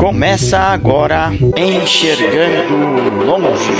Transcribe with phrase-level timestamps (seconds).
[0.00, 3.70] Começa agora Enxergando Longe.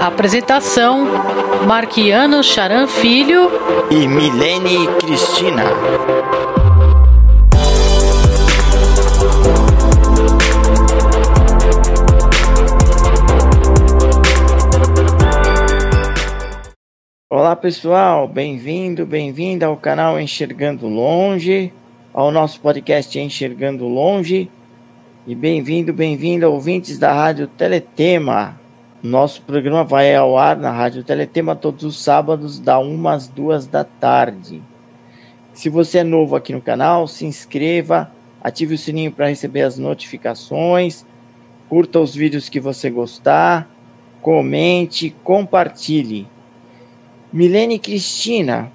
[0.00, 1.06] Apresentação:
[1.66, 3.50] Marquiano Charan Filho
[3.90, 5.64] e Milene Cristina.
[17.44, 21.70] Olá pessoal, bem-vindo, bem-vinda ao canal Enxergando Longe,
[22.10, 24.50] ao nosso podcast Enxergando Longe
[25.26, 28.58] e bem-vindo, bem-vinda ouvintes da Rádio Teletema.
[29.02, 33.66] Nosso programa vai ao ar na Rádio Teletema todos os sábados, da 1 às 2
[33.66, 34.62] da tarde.
[35.52, 38.10] Se você é novo aqui no canal, se inscreva,
[38.42, 41.04] ative o sininho para receber as notificações,
[41.68, 43.68] curta os vídeos que você gostar,
[44.22, 46.32] comente, compartilhe.
[47.34, 48.70] Milene Cristina,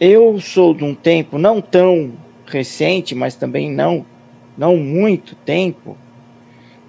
[0.00, 2.12] eu sou de um tempo não tão
[2.46, 4.06] recente, mas também não,
[4.56, 5.96] não muito tempo,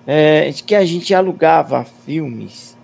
[0.06, 2.78] é, de que a gente alugava filmes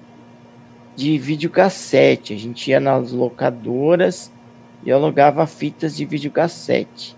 [0.96, 2.34] de videocassete.
[2.34, 4.32] A gente ia nas locadoras
[4.84, 7.16] e alugava fitas de videocassete.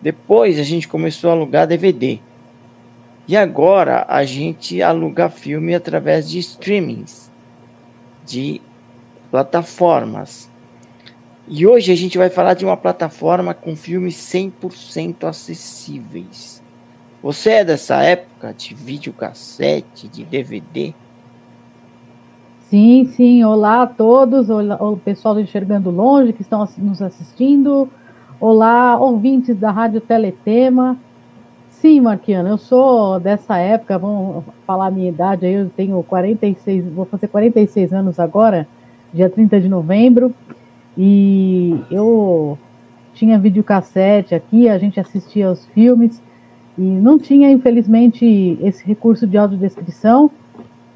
[0.00, 2.18] Depois a gente começou a alugar DVD.
[3.28, 7.30] E agora a gente aluga filme através de streamings,
[8.24, 8.62] de
[9.34, 10.48] plataformas.
[11.48, 16.62] E hoje a gente vai falar de uma plataforma com filmes 100% acessíveis.
[17.20, 20.94] Você é dessa época de videocassete, de DVD?
[22.70, 23.42] Sim, sim.
[23.42, 27.90] Olá a todos, olá, o pessoal do Enxergando Longe que estão nos assistindo.
[28.38, 30.96] Olá, ouvintes da Rádio Teletema.
[31.70, 36.86] Sim, Marquiana, eu sou dessa época, vamos falar a minha idade aí, eu tenho 46,
[36.92, 38.68] vou fazer 46 anos agora
[39.14, 40.34] dia 30 de novembro.
[40.98, 42.58] E eu
[43.14, 46.20] tinha videocassete aqui, a gente assistia aos filmes
[46.76, 50.30] e não tinha, infelizmente, esse recurso de audiodescrição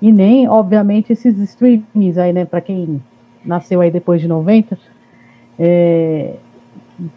[0.03, 3.01] e nem, obviamente, esses streams aí, né, para quem
[3.45, 4.79] nasceu aí depois de 90,
[5.59, 6.35] é,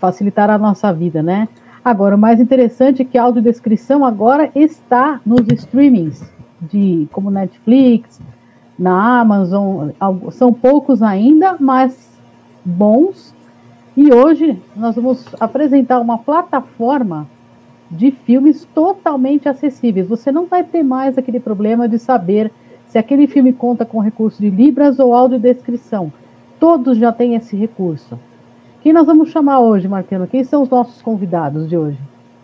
[0.01, 1.47] a nossa vida, né?
[1.83, 6.23] Agora, o mais interessante é que a audiodescrição agora está nos streamings
[6.61, 8.21] de como Netflix,
[8.81, 9.89] na Amazon,
[10.31, 12.19] são poucos ainda, mas
[12.65, 13.31] bons.
[13.95, 17.27] E hoje nós vamos apresentar uma plataforma
[17.91, 20.07] de filmes totalmente acessíveis.
[20.07, 22.51] Você não vai ter mais aquele problema de saber
[22.87, 26.11] se aquele filme conta com recurso de Libras ou audiodescrição.
[26.59, 28.17] Todos já têm esse recurso.
[28.81, 30.25] Quem nós vamos chamar hoje, Marcano?
[30.25, 31.99] Quem são os nossos convidados de hoje?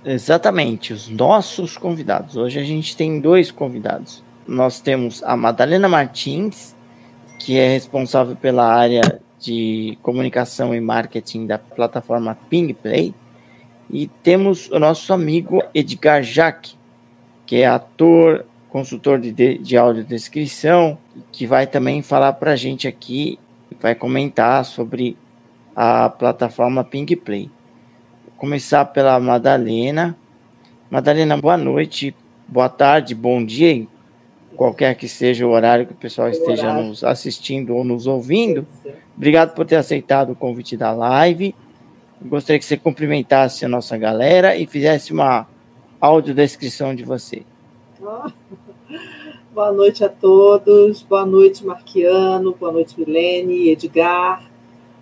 [0.05, 2.37] Exatamente, os nossos convidados.
[2.37, 6.75] Hoje a gente tem dois convidados nós temos a Madalena Martins,
[7.39, 13.13] que é responsável pela área de comunicação e marketing da plataforma PingPlay,
[13.89, 16.75] e temos o nosso amigo Edgar Jaque,
[17.45, 20.97] que é ator, consultor de, de, de audiodescrição,
[21.31, 23.39] que vai também falar para a gente aqui,
[23.79, 25.17] vai comentar sobre
[25.75, 27.49] a plataforma PingPlay.
[28.25, 30.17] Vou começar pela Madalena.
[30.89, 32.15] Madalena, boa noite,
[32.47, 33.87] boa tarde, bom dia,
[34.57, 38.65] qualquer que seja o horário que o pessoal esteja nos assistindo ou nos ouvindo.
[39.15, 41.55] Obrigado por ter aceitado o convite da live.
[42.19, 45.47] Gostaria que você cumprimentasse a nossa galera e fizesse uma
[46.01, 47.43] audiodescrição de você.
[49.53, 54.43] Boa noite a todos, boa noite Marquiano, boa noite Milene, Edgar.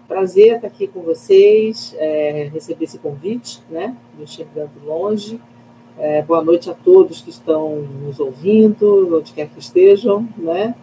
[0.05, 3.95] Prazer estar aqui com vocês, é, receber esse convite, né?
[4.19, 5.39] Me chegando longe.
[5.97, 10.75] É, boa noite a todos que estão nos ouvindo, onde quer que estejam, né?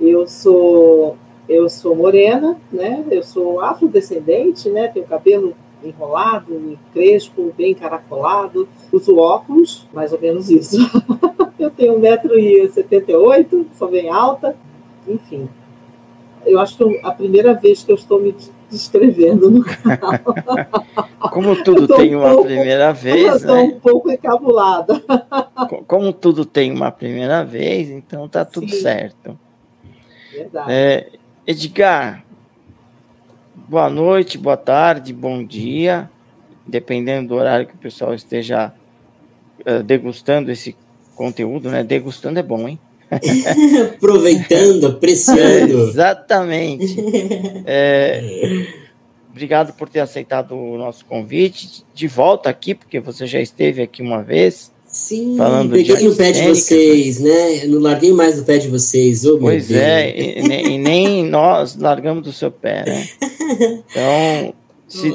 [0.00, 1.16] Eu sou
[1.48, 3.04] eu sou morena, né?
[3.08, 4.88] Eu sou afrodescendente, né?
[4.88, 5.54] Tenho cabelo
[5.84, 10.78] enrolado, crespo, bem caracolado, uso óculos, mais ou menos isso.
[11.60, 14.56] eu tenho 1,78m, sou bem alta,
[15.06, 15.48] enfim.
[16.44, 18.34] Eu acho que a primeira vez que eu estou me
[18.70, 20.20] descrevendo no canal.
[21.32, 23.52] Como tudo tem um uma pouco, primeira vez, né?
[23.52, 25.02] um pouco encabulada.
[25.86, 28.80] Como tudo tem uma primeira vez, então tá tudo Sim.
[28.80, 29.38] certo.
[30.32, 30.70] Verdade.
[30.70, 31.08] É,
[31.46, 32.24] Edgar,
[33.54, 36.10] boa noite, boa tarde, bom dia,
[36.66, 38.72] dependendo do horário que o pessoal esteja
[39.60, 40.76] uh, degustando esse
[41.14, 41.82] conteúdo, né?
[41.82, 42.78] Degustando é bom, hein?
[43.96, 45.88] Aproveitando, apreciando.
[45.88, 46.96] Exatamente.
[47.64, 48.66] É,
[49.30, 51.84] obrigado por ter aceitado o nosso convite.
[51.94, 54.72] De volta aqui, porque você já esteve aqui uma vez.
[54.86, 57.64] Sim, falando peguei no pé de vocês, né?
[57.64, 59.26] Eu não larguei mais do pé de vocês.
[59.26, 63.08] Oh, pois é, e, e, nem nós largamos do seu pé, né?
[63.90, 64.54] Então,
[64.88, 65.12] Se,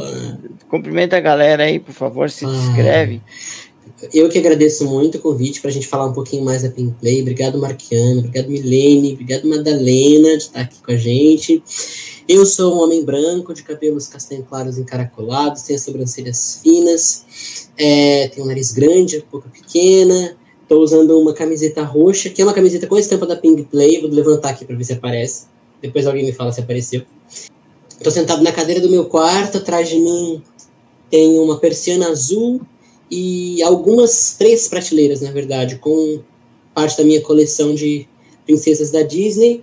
[0.69, 3.21] cumprimenta a galera aí, por favor, se descreve.
[4.13, 7.21] Eu que agradeço muito o convite para a gente falar um pouquinho mais da Pinplay.
[7.21, 8.19] Obrigado, Marquiano.
[8.19, 9.13] Obrigado, Milene.
[9.13, 11.61] Obrigado, Madalena, de estar aqui com a gente.
[12.27, 18.45] Eu sou um homem branco, de cabelos castanho claros encaracolados, tenho sobrancelhas finas, é, tenho
[18.45, 20.37] um nariz grande, boca pequena.
[20.63, 24.01] Estou usando uma camiseta roxa, que é uma camiseta com a estampa da Pinplay.
[24.01, 25.45] Vou levantar aqui para ver se aparece.
[25.81, 27.03] Depois alguém me fala se apareceu.
[27.89, 30.41] Estou sentado na cadeira do meu quarto, atrás de mim
[31.11, 32.61] tem uma persiana azul
[33.11, 36.21] e algumas, três prateleiras, na verdade, com
[36.73, 38.07] parte da minha coleção de
[38.45, 39.61] princesas da Disney.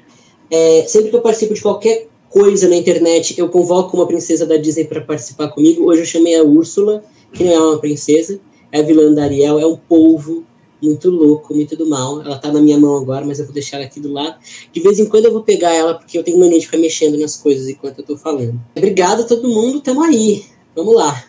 [0.51, 4.59] É, sempre que eu participo de qualquer coisa na internet, eu convoco uma princesa da
[4.59, 5.85] Disney para participar comigo.
[5.85, 7.03] Hoje eu chamei a Úrsula,
[7.33, 8.39] que não é uma princesa,
[8.71, 10.45] é a vilã da Ariel, é um polvo
[10.81, 12.21] muito louco, muito do mal.
[12.21, 14.37] Ela tá na minha mão agora, mas eu vou deixar ela aqui do lado.
[14.71, 17.19] De vez em quando eu vou pegar ela, porque eu tenho mania de ficar mexendo
[17.19, 18.61] nas coisas enquanto eu tô falando.
[18.77, 20.45] Obrigado a todo mundo, tamo aí.
[20.77, 21.25] Vamos lá.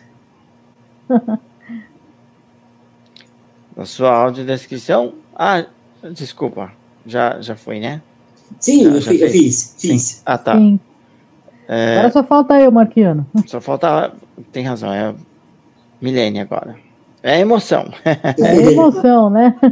[3.80, 5.14] Na sua audiodescrição.
[5.34, 5.64] Ah,
[6.12, 6.70] desculpa.
[7.06, 8.02] Já, já foi, né?
[8.58, 9.74] Sim, já, eu, já eu, fiz.
[9.78, 10.22] Fiz.
[10.26, 10.54] Ah, tá.
[10.54, 10.78] Sim.
[11.66, 11.96] É...
[11.96, 13.26] Agora só falta eu, Marquiano.
[13.48, 14.12] Só falta.
[14.52, 15.14] Tem razão, é
[15.98, 16.76] Milene agora.
[17.22, 17.86] É emoção.
[18.04, 19.56] É emoção, né?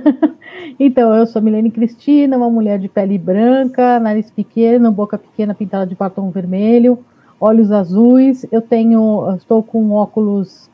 [0.80, 5.86] Então, eu sou Milene Cristina, uma mulher de pele branca, nariz pequeno, boca pequena pintada
[5.86, 7.04] de batom vermelho,
[7.40, 8.46] olhos azuis.
[8.50, 10.70] Eu tenho, estou com óculos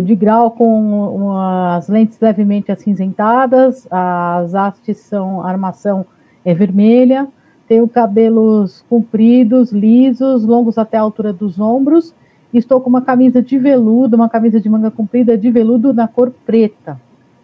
[0.00, 6.06] de grau com as lentes levemente acinzentadas, as hastes são, armação
[6.44, 7.26] é vermelha,
[7.66, 12.14] tenho cabelos compridos, lisos, longos até a altura dos ombros,
[12.52, 16.32] estou com uma camisa de veludo, uma camisa de manga comprida de veludo na cor
[16.46, 17.00] preta.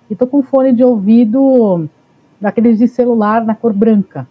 [0.09, 1.89] E estou com fone de ouvido
[2.41, 4.27] daqueles de celular na cor branca.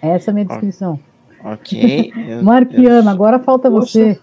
[0.00, 0.98] Essa é a minha descrição.
[1.44, 2.12] Ok.
[2.42, 4.18] Marquiano, eu, agora falta você.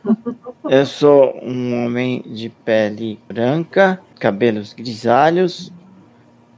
[0.69, 5.71] Eu sou um homem de pele branca, cabelos grisalhos.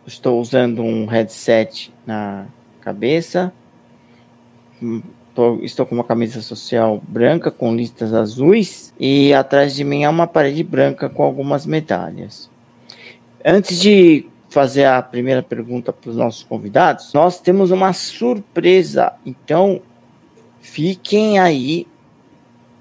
[0.06, 2.46] Estou usando um headset na
[2.82, 3.52] cabeça.
[5.62, 10.26] estou com uma camisa social branca com listas azuis e atrás de mim há uma
[10.26, 12.50] parede branca com algumas medalhas.
[13.46, 19.14] Antes de fazer a primeira pergunta para os nossos convidados, nós temos uma surpresa.
[19.26, 19.82] Então,
[20.60, 21.88] Fiquem aí,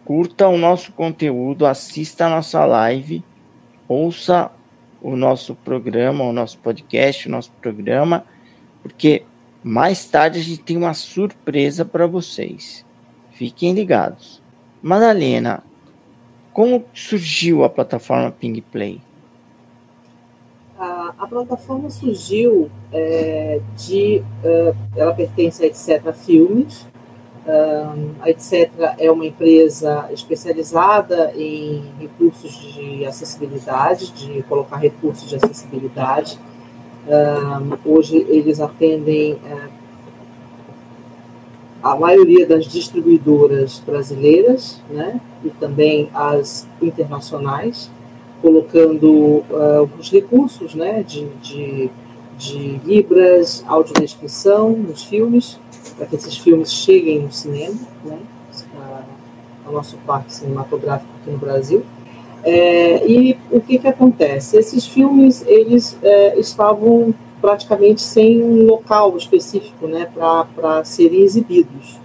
[0.05, 3.25] curta o nosso conteúdo, assista a nossa live,
[3.88, 4.50] ouça
[5.00, 8.25] o nosso programa, o nosso podcast, o nosso programa,
[8.82, 9.25] porque
[9.62, 12.84] mais tarde a gente tem uma surpresa para vocês.
[13.32, 14.43] Fiquem ligados.
[14.82, 15.62] Madalena,
[16.52, 19.00] como surgiu a plataforma Ping Play?
[20.78, 24.23] A, a plataforma surgiu é, de.
[24.43, 26.12] Uh, ela pertence a Etc.
[26.12, 26.87] Filmes,
[28.20, 28.70] a Etc.
[28.98, 36.38] é uma empresa especializada em recursos de acessibilidade, de colocar recursos de acessibilidade.
[37.84, 39.69] hoje eles atendem uh,
[41.82, 47.88] a maioria das distribuidoras brasileiras, né, e também as internacionais,
[48.42, 51.90] colocando uh, os recursos, né, de, de,
[52.37, 55.60] de libras, audiodescrição nos filmes,
[55.96, 58.19] para que esses filmes cheguem no cinema, né,
[59.64, 61.84] ao nosso parque cinematográfico aqui no Brasil.
[62.44, 64.56] É, e o que, que acontece?
[64.56, 71.99] Esses filmes eles é, estavam praticamente sem um local específico né, para serem exibidos.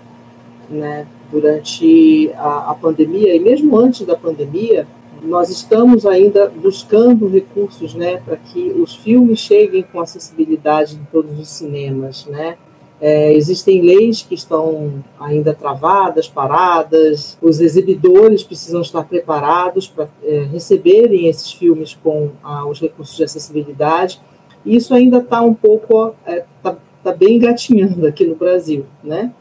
[0.69, 4.85] Né, durante a, a pandemia, e mesmo antes da pandemia,
[5.23, 11.39] nós estamos ainda buscando recursos né, para que os filmes cheguem com acessibilidade em todos
[11.39, 12.25] os cinemas.
[12.25, 12.57] Né?
[13.01, 20.43] É, existem leis que estão ainda travadas, paradas, os exibidores precisam estar preparados para é,
[20.43, 24.21] receberem esses filmes com ah, os recursos de acessibilidade.
[24.63, 28.85] E isso ainda está um pouco, está é, tá, tá bem engatinhando aqui no Brasil,
[29.03, 29.33] né?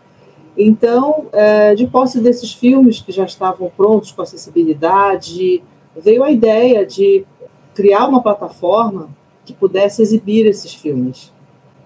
[0.57, 5.63] Então, é, de posse desses filmes que já estavam prontos com acessibilidade,
[5.95, 7.27] veio a ideia de
[7.75, 9.11] criar uma plataforma
[9.45, 11.31] que pudesse exibir esses filmes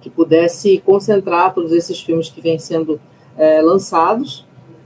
[0.04, 3.00] que pudesse concentrar todos esses filmes que vêm sendo
[3.38, 4.44] é, lançados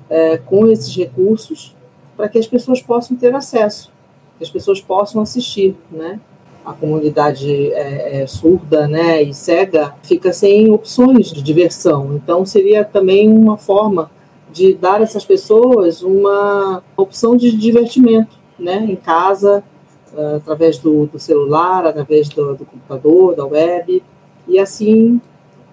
[0.09, 1.75] é, com esses recursos
[2.17, 3.91] para que as pessoas possam ter acesso,
[4.39, 6.21] que as pessoas possam assistir, né?
[6.65, 12.15] A comunidade é, é, surda né, e cega fica sem opções de diversão.
[12.15, 14.11] Então, seria também uma forma
[14.53, 19.65] de dar a essas pessoas uma opção de divertimento né, em casa,
[20.13, 24.03] uh, através do, do, celular, através do, do computador, da web.
[24.49, 25.21] E assim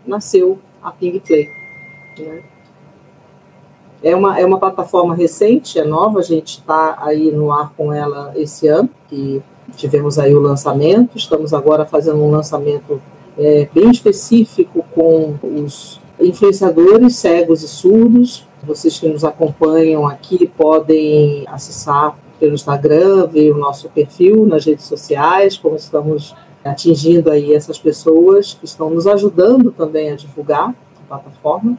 [0.06, 1.48] nasceu a Ping Play.
[2.20, 2.44] Né?
[4.04, 7.92] É uma, é uma plataforma recente, é nova, a gente está aí no ar com
[7.92, 9.42] ela esse ano, que
[9.76, 13.02] tivemos aí o lançamento, estamos agora fazendo um lançamento
[13.38, 18.46] é, bem específico com os influenciadores cegos e surdos.
[18.64, 24.86] Vocês que nos acompanham aqui podem acessar pelo Instagram, ver o nosso perfil nas redes
[24.86, 31.08] sociais, como estamos atingindo aí essas pessoas que estão nos ajudando também a divulgar a
[31.08, 31.78] plataforma.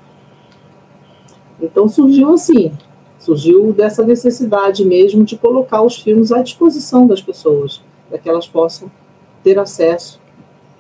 [1.61, 2.73] Então surgiu assim,
[3.19, 8.47] surgiu dessa necessidade mesmo de colocar os filmes à disposição das pessoas, para que elas
[8.47, 8.88] possam
[9.43, 10.21] ter acesso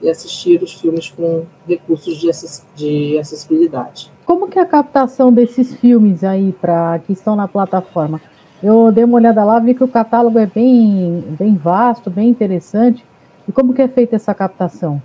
[0.00, 2.30] e assistir os filmes com recursos de,
[2.76, 4.12] de acessibilidade.
[4.24, 8.20] Como que é a captação desses filmes aí para que estão na plataforma?
[8.62, 13.04] Eu dei uma olhada lá, vi que o catálogo é bem, bem vasto, bem interessante.
[13.48, 15.00] E como que é feita essa captação?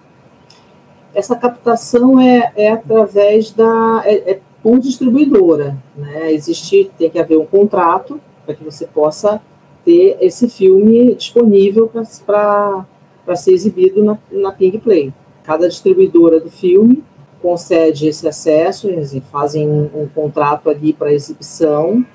[1.13, 6.31] Essa captação é, é através da é, é por distribuidora, né?
[6.31, 9.41] Existe tem que haver um contrato para que você possa
[9.83, 11.91] ter esse filme disponível
[12.25, 15.12] para ser exibido na, na Ping Play.
[15.43, 17.03] Cada distribuidora do filme
[17.41, 22.05] concede esse acesso, eles fazem um, um contrato ali para exibição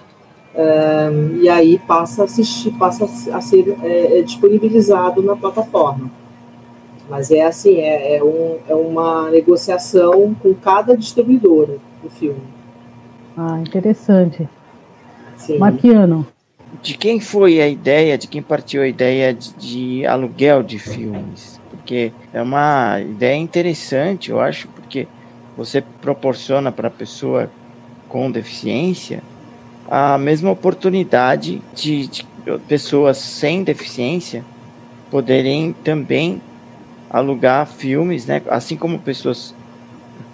[0.57, 6.11] um, e aí passa a assistir, passa a ser é, é, disponibilizado na plataforma.
[7.11, 12.41] Mas é assim, é, é, um, é uma negociação com cada distribuidora do filme.
[13.37, 14.49] Ah, interessante.
[15.37, 15.59] Sim.
[15.59, 16.27] Marquiano.
[16.83, 21.61] De quem foi a ideia, de quem partiu a ideia de, de aluguel de filmes?
[21.71, 25.07] Porque é uma ideia interessante, eu acho, porque
[25.57, 27.51] você proporciona para a pessoa
[28.09, 29.23] com deficiência
[29.89, 32.27] a mesma oportunidade de, de
[32.69, 34.45] pessoas sem deficiência
[35.11, 36.41] poderem também
[37.11, 38.43] alugar filmes, né?
[38.49, 39.55] Assim como pessoas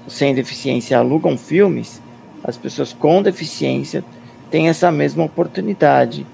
[0.08, 2.00] sem deficiência alugam filmes,
[2.42, 4.04] as pessoas com deficiência
[4.50, 6.26] têm essa mesma oportunidade.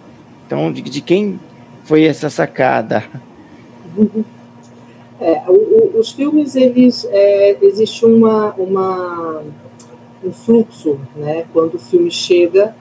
[0.47, 1.39] Então, de, de quem
[1.85, 3.05] foi essa sacada?
[5.21, 9.43] É, o, o, os filmes, eles é, existe uma, uma
[10.23, 11.45] um fluxo, né?
[11.53, 12.75] Quando o filme chega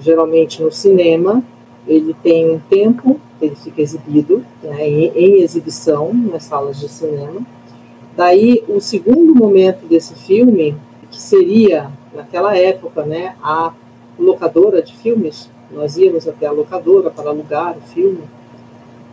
[0.00, 1.42] geralmente no cinema,
[1.86, 7.40] ele tem um tempo, ele fica exibido, né, em, em, exibição nas salas de cinema.
[8.16, 10.76] Daí, o segundo momento desse filme,
[11.10, 13.72] que seria, naquela época, né, a
[14.18, 18.22] locadora de filmes, nós íamos até a locadora para alugar o filme.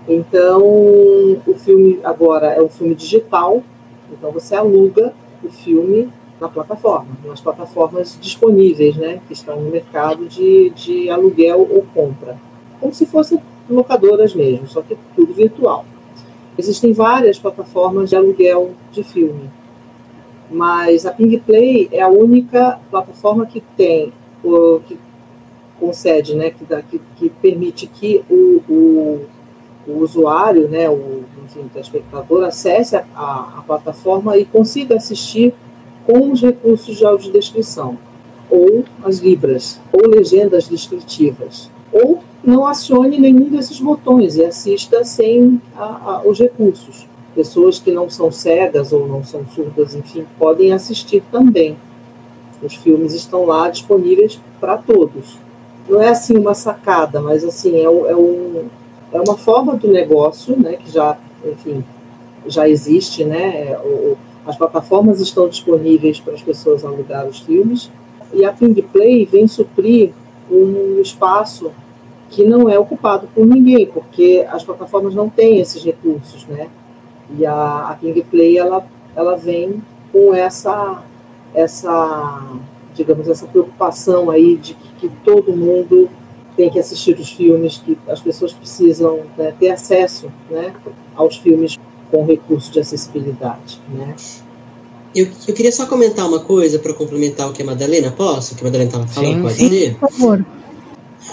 [0.07, 3.63] Então, o filme agora é um filme digital,
[4.11, 5.13] então você aluga
[5.43, 11.67] o filme na plataforma, nas plataformas disponíveis, né, que estão no mercado de, de aluguel
[11.71, 12.37] ou compra,
[12.79, 13.39] como se fossem
[13.69, 15.85] locadoras mesmo, só que tudo virtual.
[16.57, 19.49] Existem várias plataformas de aluguel de filme,
[20.49, 24.11] mas a Ping Play é a única plataforma que tem,
[24.87, 24.97] que
[25.79, 29.25] concede, né, que, dá, que, que permite que o, o,
[29.87, 35.53] o usuário, né, o, enfim, o telespectador, acesse a, a, a plataforma e consiga assistir
[36.05, 37.97] com os recursos de audiodescrição,
[38.49, 45.59] ou as libras, ou legendas descritivas, ou não acione nenhum desses botões e assista sem
[45.75, 47.07] a, a, os recursos.
[47.33, 51.75] Pessoas que não são cegas ou não são surdas, enfim, podem assistir também.
[52.61, 55.37] Os filmes estão lá disponíveis para todos.
[55.89, 58.65] Não é assim uma sacada, mas assim é, é, um,
[59.11, 61.83] é uma forma do negócio, né, que já, enfim,
[62.47, 67.89] já existe, né, o, as plataformas estão disponíveis para as pessoas alugar os filmes
[68.33, 70.11] e a Ping Play vem suprir
[70.49, 71.71] um espaço
[72.29, 76.67] que não é ocupado por ninguém, porque as plataformas não têm esses recursos, né?
[77.37, 78.85] E a, a Ping Play ela,
[79.15, 81.03] ela vem com essa
[81.53, 82.43] essa
[82.93, 86.09] digamos essa preocupação aí de que, que todo mundo
[86.55, 90.73] tem que assistir os filmes, que as pessoas precisam né, ter acesso né,
[91.15, 91.77] aos filmes
[92.15, 93.81] com recurso de acessibilidade.
[93.89, 94.15] Né?
[95.13, 98.53] Eu, eu queria só comentar uma coisa para complementar o que a Madalena, posso?
[98.53, 99.95] O que a Madalena estava falando, sim, pode sim, ser?
[99.95, 100.45] Por favor.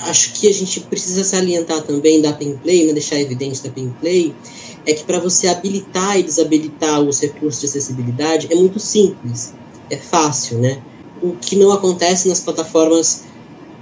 [0.05, 4.35] Acho que a gente precisa salientar também da Pinplay, né, deixar evidente da Pinplay,
[4.85, 9.55] é que para você habilitar e desabilitar os recursos de acessibilidade é muito simples,
[9.91, 10.79] é fácil, né?
[11.23, 13.25] O que não acontece nas plataformas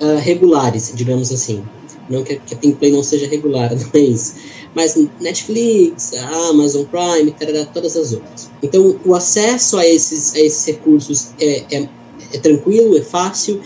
[0.01, 1.63] uh, regulares, digamos assim.
[2.09, 4.35] Não que, que a Pinplay não seja regular, não é isso
[4.75, 6.13] mas Netflix,
[6.49, 8.51] Amazon Prime, tarará, todas as outras.
[8.63, 11.89] Então, o acesso a esses, a esses recursos é, é,
[12.33, 13.61] é tranquilo, é fácil,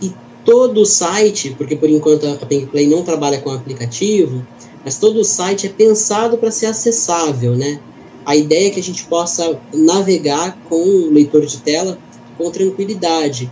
[0.00, 0.12] e
[0.44, 4.46] todo o site, porque por enquanto a Pinkplay não trabalha com aplicativo,
[4.84, 7.80] mas todo o site é pensado para ser acessável, né?
[8.24, 11.98] A ideia é que a gente possa navegar com o leitor de tela
[12.36, 13.50] com tranquilidade.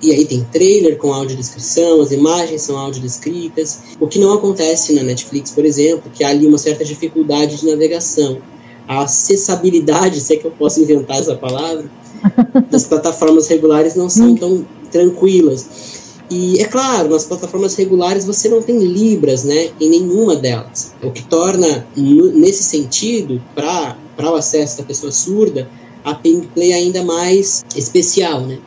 [0.00, 5.02] E aí tem trailer com audiodescrição, as imagens são audiodescritas, o que não acontece na
[5.02, 8.38] Netflix, por exemplo, que há ali uma certa dificuldade de navegação.
[8.86, 11.90] A acessibilidade, se é que eu posso inventar essa palavra,
[12.70, 15.66] das plataformas regulares não são tão tranquilas.
[16.30, 20.92] E é claro, nas plataformas regulares você não tem libras, né, em nenhuma delas.
[21.02, 23.96] O que torna, nesse sentido, para
[24.30, 25.68] o acesso da pessoa surda,
[26.04, 28.58] a Ping Play ainda mais especial, né?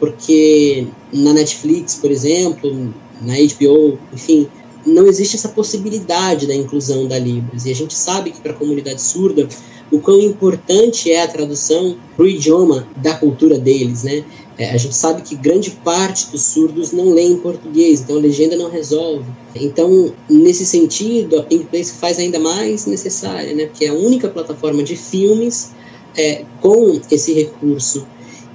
[0.00, 4.48] Porque na Netflix, por exemplo, na HBO, enfim,
[4.84, 7.66] não existe essa possibilidade da inclusão da Libras.
[7.66, 9.46] E a gente sabe que para a comunidade surda,
[9.90, 14.24] o quão importante é a tradução para o idioma da cultura deles, né?
[14.56, 18.20] É, a gente sabe que grande parte dos surdos não lê em português, então a
[18.20, 19.24] legenda não resolve.
[19.54, 23.66] Então, nesse sentido, a Pink Place faz ainda mais necessária, né?
[23.66, 25.72] Porque é a única plataforma de filmes
[26.16, 28.06] é, com esse recurso.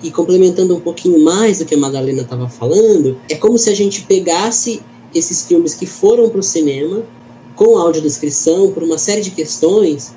[0.05, 3.75] E complementando um pouquinho mais do que a Madalena estava falando, é como se a
[3.75, 4.81] gente pegasse
[5.13, 7.03] esses filmes que foram para o cinema
[7.55, 10.13] com audiodescrição por uma série de questões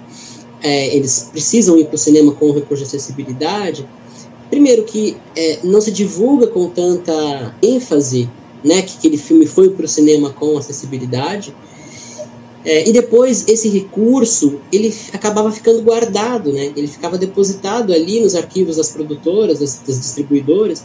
[0.63, 3.89] é, eles precisam ir para o cinema com recurso de acessibilidade,
[4.51, 8.29] primeiro que é, não se divulga com tanta ênfase
[8.65, 11.55] né, que aquele filme foi para o cinema com acessibilidade,
[12.69, 18.35] é, e depois esse recurso ele acabava ficando guardado, né, ele ficava depositado ali nos
[18.35, 20.85] arquivos das produtoras, das, das distribuidoras,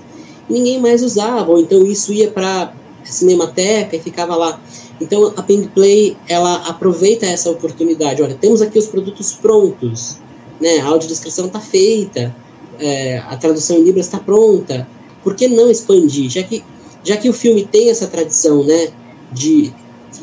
[0.50, 4.62] e ninguém mais usava, ou então isso ia para a Cinemateca e ficava lá.
[5.02, 8.24] Então a Ping Play ela aproveita essa oportunidade.
[8.24, 10.20] Olha, temos aqui os produtos prontos,
[10.62, 10.80] né?
[10.80, 12.34] A audiodescrição está feita,
[12.80, 14.88] é, a tradução em libras está pronta.
[15.22, 16.30] Por que não expandir?
[16.30, 16.64] Já que
[17.04, 18.88] já que o filme tem essa tradição, né?
[19.34, 19.74] De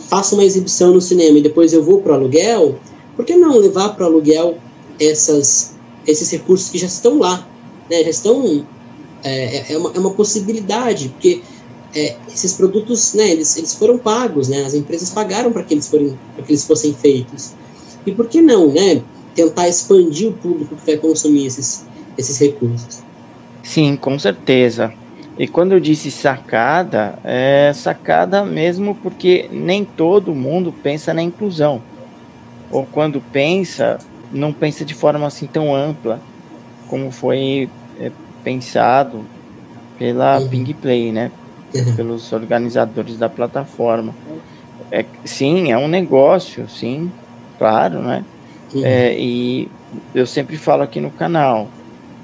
[0.08, 2.78] faço uma exibição no cinema e depois eu vou para o aluguel,
[3.16, 4.58] por que não levar para o aluguel
[4.98, 5.74] essas,
[6.06, 7.46] esses recursos que já estão lá?
[7.90, 8.02] Né?
[8.04, 8.64] Já estão.
[9.22, 11.42] É, é, é uma, é uma possibilidade, porque
[11.94, 15.86] é, esses produtos, né, eles, eles foram pagos, né, as empresas pagaram para que eles
[15.88, 17.52] forem, que eles fossem feitos.
[18.06, 19.02] E por que não, né,
[19.34, 21.84] tentar expandir o público que vai consumir esses,
[22.16, 23.02] esses recursos?
[23.62, 24.92] Sim, com certeza.
[25.40, 31.80] E quando eu disse sacada, é sacada mesmo porque nem todo mundo pensa na inclusão.
[32.70, 33.98] Ou quando pensa,
[34.30, 36.20] não pensa de forma assim tão ampla
[36.88, 38.12] como foi é,
[38.44, 39.24] pensado
[39.98, 40.48] pela uhum.
[40.48, 41.30] Ping Play, né?
[41.74, 41.96] uhum.
[41.96, 44.14] pelos organizadores da plataforma.
[44.90, 47.10] É, sim, é um negócio, sim,
[47.58, 48.24] claro, né?
[48.74, 48.84] Uhum.
[48.84, 49.70] É, e
[50.14, 51.68] eu sempre falo aqui no canal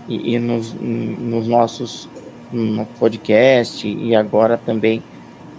[0.06, 2.08] e, e nos, nos, nossos
[2.56, 5.02] no podcast e agora também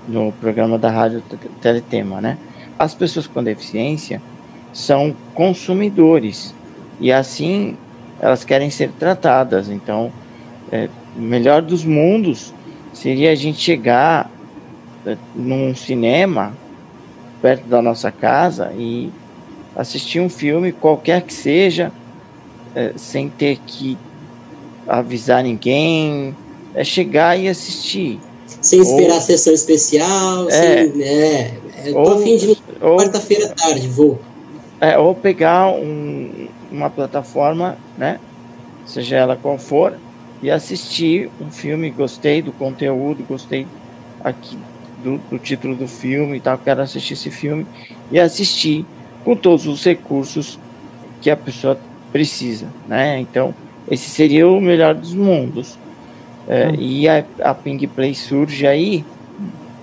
[0.07, 1.21] no programa da Rádio
[1.61, 2.37] Teletema, né?
[2.77, 4.21] As pessoas com deficiência
[4.73, 6.53] são consumidores
[6.99, 7.77] e assim
[8.19, 9.69] elas querem ser tratadas.
[9.69, 10.11] Então,
[10.71, 12.53] é, melhor dos mundos
[12.93, 14.29] seria a gente chegar
[15.05, 16.53] eh, num cinema
[17.41, 19.11] perto da nossa casa e
[19.75, 21.91] assistir um filme, qualquer que seja,
[22.75, 23.97] é, sem ter que
[24.87, 26.35] avisar ninguém,
[26.77, 28.19] é chegar e assistir.
[28.61, 31.57] Sem esperar ou, sessão especial, é, sem, né?
[31.85, 34.19] É, ou, a fim de quarta-feira à tarde, vou.
[34.79, 38.19] É, ou pegar um, uma plataforma, né?
[38.85, 39.95] Seja ela qual for,
[40.41, 43.65] e assisti um filme, gostei do conteúdo, gostei
[44.23, 44.55] aqui
[45.03, 47.65] do, do título do filme e tal, quero assistir esse filme
[48.11, 48.85] e assistir
[49.25, 50.59] com todos os recursos
[51.21, 51.79] que a pessoa
[52.11, 53.19] precisa, né?
[53.19, 53.53] Então,
[53.89, 55.77] esse seria o melhor dos mundos.
[56.47, 56.73] É.
[56.77, 59.03] E a, a Ping Play surge aí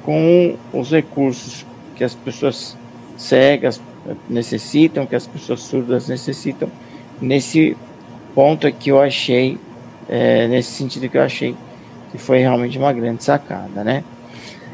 [0.03, 2.77] com os recursos que as pessoas
[3.17, 3.81] cegas
[4.29, 6.69] necessitam, que as pessoas surdas necessitam.
[7.21, 7.77] Nesse
[8.35, 9.59] ponto aqui eu achei
[10.09, 11.55] é, nesse sentido que eu achei
[12.11, 14.05] que foi realmente uma grande sacada, né?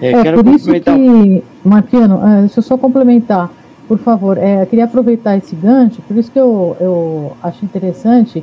[0.00, 3.50] É, é por isso que, Marquiano, é, deixa eu só complementar,
[3.86, 8.42] por favor, é, eu queria aproveitar esse gancho, por isso que eu, eu acho interessante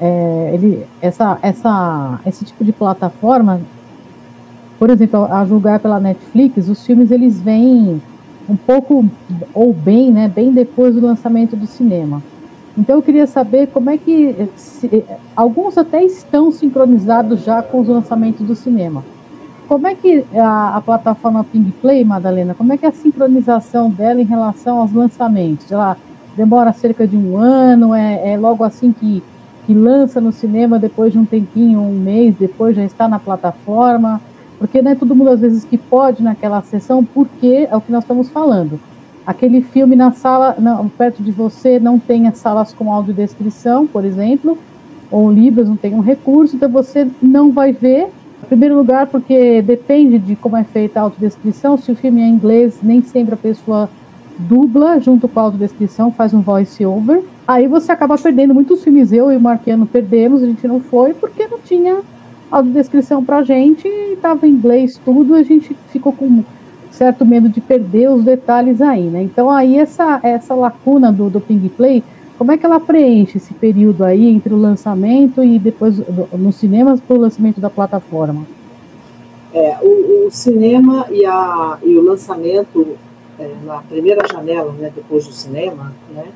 [0.00, 3.60] é, ele, essa, essa, esse tipo de plataforma,
[4.78, 8.00] por exemplo, a julgar pela Netflix, os filmes eles vêm
[8.48, 9.04] um pouco
[9.52, 12.22] ou bem, né, bem depois do lançamento do cinema.
[12.78, 15.04] Então eu queria saber como é que se,
[15.34, 19.02] alguns até estão sincronizados já com os lançamentos do cinema.
[19.66, 23.90] Como é que a, a, plataforma Ping Play, Madalena, como é que é a sincronização
[23.90, 25.72] dela em relação aos lançamentos?
[25.72, 25.96] Ela
[26.36, 29.22] demora cerca de um ano, é, é logo assim que,
[29.66, 34.20] que lança no cinema, depois de um tempinho, um mês depois já está na plataforma?
[34.58, 37.92] Porque não é todo mundo às vezes que pode naquela sessão, porque é o que
[37.92, 38.80] nós estamos falando
[39.26, 44.56] aquele filme na sala, não, perto de você, não tenha salas com audiodescrição, por exemplo,
[45.10, 48.08] ou Libras não tem um recurso, então você não vai ver
[48.44, 51.76] Em primeiro lugar, porque depende de como é feita a autodescrição.
[51.76, 53.88] Se o filme é em inglês, nem sempre a pessoa
[54.38, 57.22] dubla junto com a autodescrição, faz um voice-over.
[57.46, 59.12] Aí você acaba perdendo muitos filmes.
[59.12, 62.00] Eu e o Marquiano perdemos, a gente não foi porque não tinha
[62.50, 66.44] audiodescrição pra gente estava em inglês tudo, a gente ficou com
[66.90, 69.22] certo medo de perder os detalhes aí, né?
[69.22, 72.02] Então aí essa, essa lacuna do, do Ping Play,
[72.38, 76.00] como é que ela preenche esse período aí entre o lançamento e depois
[76.32, 78.46] nos cinemas para o lançamento da plataforma?
[79.52, 82.96] É, o, o, cinema e, a, e o lançamento
[83.38, 86.26] é, na primeira janela, né, depois do cinema, né,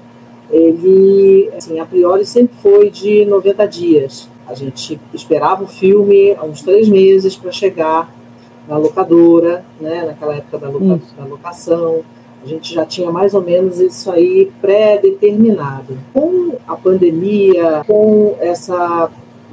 [0.51, 4.29] ele, assim, a priori sempre foi de 90 dias.
[4.47, 8.13] A gente esperava o filme há uns três meses para chegar
[8.69, 12.03] na locadora, né, naquela época da, loca, da locação.
[12.43, 15.97] A gente já tinha mais ou menos isso aí pré-determinado.
[16.13, 19.11] Com a pandemia, com essa,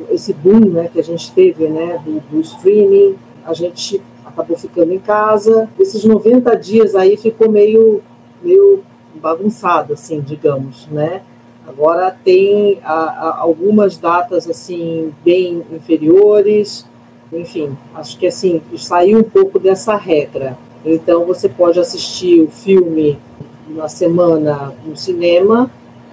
[0.10, 4.02] esse boom né, que a gente teve né, do, do streaming, a gente
[4.38, 5.68] acabou ficando em casa.
[5.80, 8.04] Esses 90 dias aí ficou meio,
[8.42, 8.84] meio
[9.16, 11.24] bagunçado, assim, digamos, né?
[11.68, 16.86] Agora tem a, a, algumas datas assim bem inferiores,
[17.34, 20.58] enfim, acho que assim saiu um pouco dessa regra.
[20.86, 23.20] Então você pode assistir o filme
[23.68, 25.70] na semana no cinema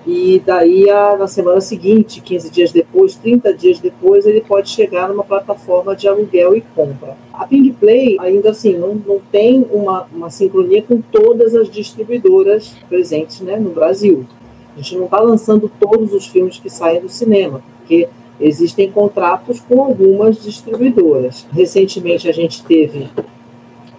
[0.06, 5.08] e daí a, na semana seguinte, 15 dias depois, 30 dias depois, ele pode chegar
[5.08, 7.16] numa plataforma de aluguel e compra.
[7.32, 12.74] A Ping Play ainda assim não, não tem uma, uma sincronia com todas as distribuidoras
[12.88, 14.26] presentes né, no Brasil.
[14.74, 18.06] A gente não está lançando todos os filmes que saem do cinema, porque
[18.38, 21.46] existem contratos com algumas distribuidoras.
[21.50, 23.08] Recentemente a gente teve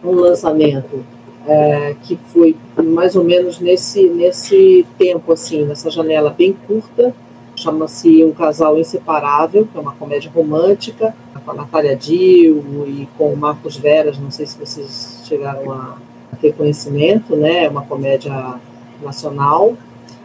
[0.03, 1.03] um lançamento
[1.47, 7.13] é, que foi mais ou menos nesse, nesse tempo, assim, nessa janela bem curta,
[7.55, 13.31] chama-se Um Casal Inseparável, que é uma comédia romântica, com a Natália Dio e com
[13.31, 15.97] o Marcos Veras, não sei se vocês chegaram a
[16.41, 17.65] ter conhecimento, né?
[17.65, 18.55] É uma comédia
[19.01, 19.77] nacional.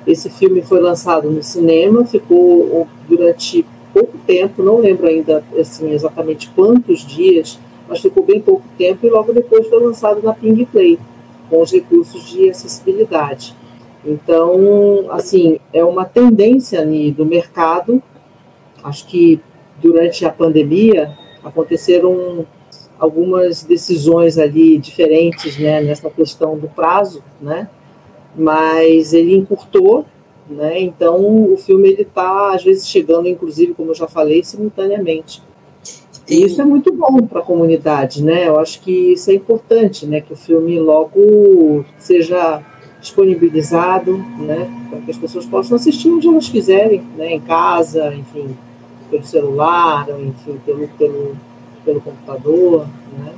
[0.06, 6.48] Esse filme foi lançado no cinema, ficou durante pouco tempo, não lembro ainda assim, exatamente
[6.50, 7.59] quantos dias,
[7.90, 10.98] mas ficou bem pouco tempo e logo depois foi lançado na Ping Play,
[11.50, 13.55] com os recursos de acessibilidade.
[14.05, 18.03] Então, assim, é uma tendência do mercado.
[18.83, 19.40] Acho que
[19.83, 22.46] durante a pandemia aconteceram
[22.98, 27.68] algumas decisões ali diferentes, né, nessa questão do prazo, né?
[28.37, 30.05] mas ele encurtou,
[30.48, 30.81] né?
[30.81, 35.42] Então o filme ele está às vezes chegando, inclusive, como eu já falei, simultaneamente.
[36.30, 38.46] E isso é muito bom para a comunidade, né?
[38.46, 40.20] Eu acho que isso é importante, né?
[40.20, 42.62] Que o filme logo seja
[43.00, 44.70] disponibilizado, né?
[44.88, 47.32] Para que as pessoas possam assistir onde elas quiserem, né?
[47.34, 48.56] Em casa, enfim,
[49.10, 51.36] pelo celular, enfim, pelo, pelo,
[51.84, 52.86] pelo computador,
[53.18, 53.32] né?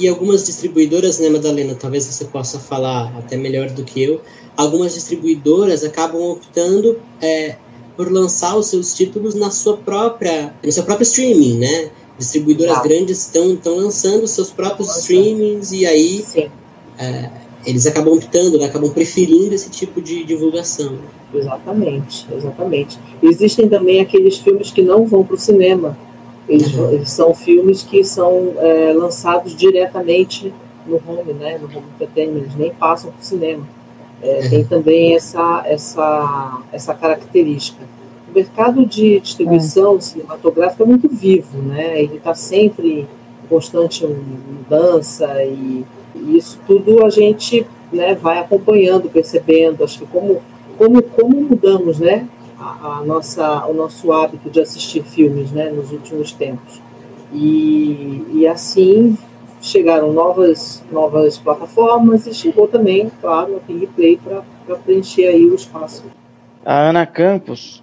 [0.00, 4.20] E algumas distribuidoras, né, Madalena, talvez você possa falar até melhor do que eu,
[4.56, 7.56] algumas distribuidoras acabam optando é,
[7.96, 11.90] por lançar os seus títulos na sua própria, no seu próprio streaming, né?
[12.18, 12.82] Distribuidoras ah.
[12.82, 15.00] grandes estão estão lançando seus próprios Nossa.
[15.00, 16.24] streamings e aí
[16.98, 17.30] é,
[17.64, 20.98] eles acabam optando, né, acabam preferindo esse tipo de divulgação.
[21.34, 22.98] Exatamente, exatamente.
[23.22, 25.96] Existem também aqueles filmes que não vão para o cinema,
[26.48, 26.92] eles, uhum.
[26.92, 30.52] eles são filmes que são é, lançados diretamente
[30.86, 33.66] no home, né, no home entertainment, eles nem passam para o cinema.
[34.20, 34.50] É, uhum.
[34.50, 37.82] Tem também essa, essa, essa característica.
[38.32, 40.00] O mercado de distribuição uhum.
[40.00, 42.02] cinematográfica é muito vivo, né?
[42.02, 49.10] ele está sempre em constante mudança e, e, isso tudo a gente né, vai acompanhando,
[49.10, 49.84] percebendo.
[49.84, 50.40] Acho que como,
[50.78, 52.26] como, como mudamos né,
[52.58, 56.80] a, a, nossa, o nosso hábito de assistir filmes né, nos últimos tempos.
[57.34, 59.18] E, e assim
[59.60, 65.54] chegaram novas, novas plataformas e chegou também, claro, a Ping Play para preencher aí o
[65.54, 66.04] espaço.
[66.64, 67.82] A Ana Campos,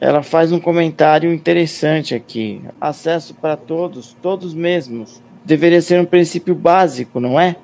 [0.00, 2.62] ela faz um comentário interessante aqui.
[2.80, 5.20] Acesso para todos, todos mesmos.
[5.44, 7.56] Deveria ser um princípio básico, não é?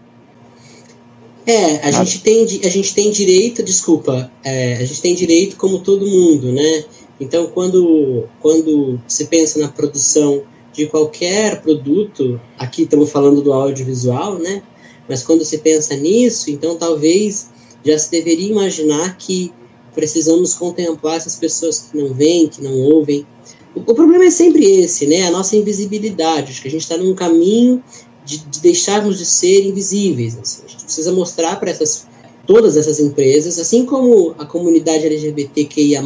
[1.46, 1.90] É, a, ah.
[1.92, 6.53] gente, tem, a gente tem direito, desculpa, é, a gente tem direito como todo mundo,
[6.53, 6.85] né?
[7.20, 14.38] Então, quando, quando se pensa na produção de qualquer produto, aqui estamos falando do audiovisual,
[14.38, 14.62] né?
[15.09, 17.49] Mas quando se pensa nisso, então talvez
[17.85, 19.53] já se deveria imaginar que
[19.97, 23.27] precisamos contemplar essas pessoas que não veem, que não ouvem.
[23.75, 25.27] O, o problema é sempre esse, né?
[25.27, 26.53] A nossa invisibilidade.
[26.53, 27.83] Acho que a gente está num caminho
[28.25, 30.39] de, de, deixarmos de ser invisíveis.
[30.39, 30.63] Assim.
[30.67, 32.07] A gente precisa mostrar para essas
[32.47, 36.01] todas essas empresas, assim como a comunidade LGBTQIA+,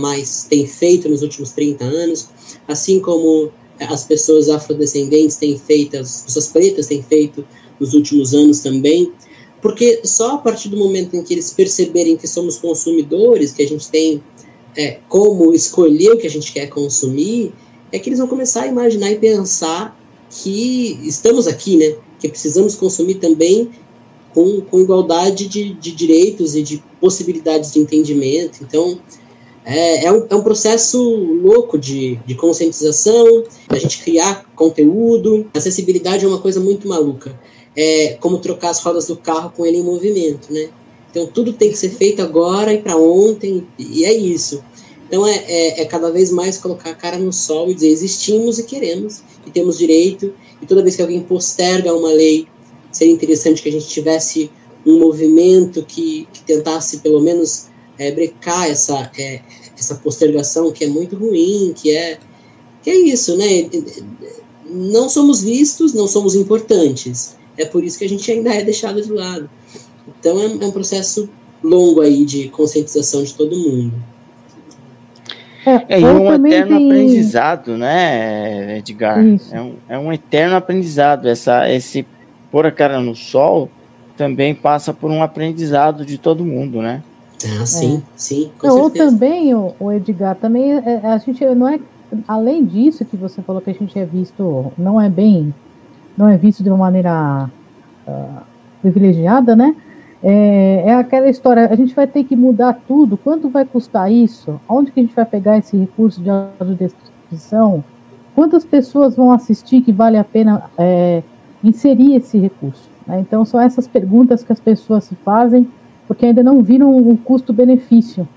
[0.48, 2.28] tem feito nos últimos 30 anos,
[2.66, 7.44] assim como as pessoas afrodescendentes têm feito, as pessoas pretas têm feito
[7.78, 9.12] nos últimos anos também,
[9.60, 13.68] porque só a partir do momento em que eles perceberem que somos consumidores, que a
[13.68, 14.22] gente tem
[14.76, 17.52] é, como escolher o que a gente quer consumir,
[17.92, 19.98] é que eles vão começar a imaginar e pensar
[20.30, 21.96] que estamos aqui, né?
[22.18, 23.70] Que precisamos consumir também
[24.32, 28.60] com, com igualdade de, de direitos e de possibilidades de entendimento.
[28.62, 29.00] Então,
[29.64, 35.46] é, é, um, é um processo louco de, de conscientização, a gente criar conteúdo.
[35.52, 37.38] Acessibilidade é uma coisa muito maluca.
[37.76, 40.70] É como trocar as rodas do carro com ele em movimento, né?
[41.10, 44.62] Então tudo tem que ser feito agora e para ontem, e é isso.
[45.06, 48.58] Então é, é, é, cada vez mais colocar a cara no sol e dizer existimos
[48.58, 52.46] e queremos, e temos direito, e toda vez que alguém posterga uma lei,
[52.92, 54.50] seria interessante que a gente tivesse
[54.86, 57.66] um movimento que, que tentasse pelo menos
[57.98, 59.42] é, brecar essa, é,
[59.76, 62.18] essa postergação que é muito ruim, que é,
[62.82, 63.68] que é isso, né?
[64.64, 67.36] Não somos vistos, não somos importantes.
[67.60, 69.50] É por isso que a gente ainda é deixado de lado.
[70.18, 71.28] Então é, é um processo
[71.62, 73.92] longo aí de conscientização de todo mundo.
[75.66, 76.90] É, é um eterno tem...
[76.90, 79.18] aprendizado, né, Edgar?
[79.52, 81.28] É um, é um eterno aprendizado.
[81.28, 82.06] Essa, esse
[82.50, 83.68] pôr a cara no sol
[84.16, 87.02] também passa por um aprendizado de todo mundo, né?
[87.60, 88.02] Ah, sim, é.
[88.16, 88.50] sim.
[88.58, 91.78] Com Ou também, o, o, Edgar, também é, a gente não é.
[92.26, 95.54] Além disso que você falou que a gente é visto, não é bem,
[96.16, 97.50] não é visto de uma maneira
[98.06, 98.42] uh,
[98.80, 99.74] privilegiada, né?
[100.22, 103.16] É, é, aquela história, a gente vai ter que mudar tudo.
[103.16, 104.60] Quanto vai custar isso?
[104.68, 107.82] Onde que a gente vai pegar esse recurso de audiodescrição?
[108.34, 111.22] Quantas pessoas vão assistir que vale a pena é,
[111.64, 112.88] inserir esse recurso?
[113.06, 113.20] Né?
[113.20, 115.66] Então, são essas perguntas que as pessoas se fazem
[116.06, 118.28] porque ainda não viram o custo-benefício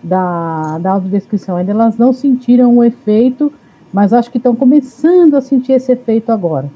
[0.00, 3.52] da, da audiodescrição, ainda elas não sentiram o efeito,
[3.92, 6.70] mas acho que estão começando a sentir esse efeito agora.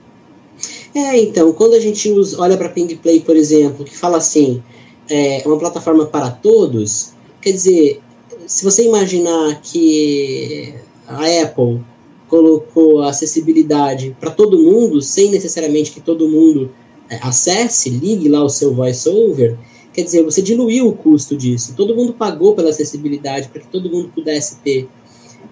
[0.95, 4.63] É, então, quando a gente usa, olha para Ping Play, por exemplo, que fala assim,
[5.09, 8.01] é uma plataforma para todos, quer dizer,
[8.47, 10.75] se você imaginar que
[11.07, 11.81] a Apple
[12.27, 16.71] colocou a acessibilidade para todo mundo, sem necessariamente que todo mundo
[17.09, 19.57] é, acesse, ligue lá o seu voiceover,
[19.99, 21.75] Quer dizer, você diluiu o custo disso.
[21.77, 24.89] Todo mundo pagou pela acessibilidade para que todo mundo pudesse ter.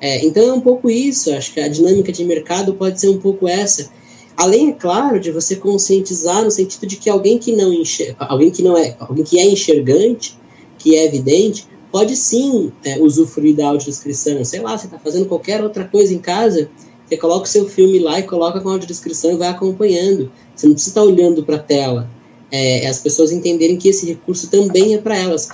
[0.00, 1.32] É, então é um pouco isso.
[1.32, 3.90] Acho que a dinâmica de mercado pode ser um pouco essa.
[4.36, 8.50] Além, é claro, de você conscientizar no sentido de que alguém que não enxerga, alguém
[8.50, 10.38] que não é, alguém que é enxergante,
[10.78, 14.44] que é evidente, pode sim é, usufruir da audiodescrição.
[14.44, 16.68] Sei lá, você está fazendo qualquer outra coisa em casa,
[17.06, 20.30] você coloca o seu filme lá e coloca com audiodescrição e vai acompanhando.
[20.54, 22.10] Você não precisa estar olhando para a tela
[22.50, 25.48] é, as pessoas entenderem que esse recurso também é para elas.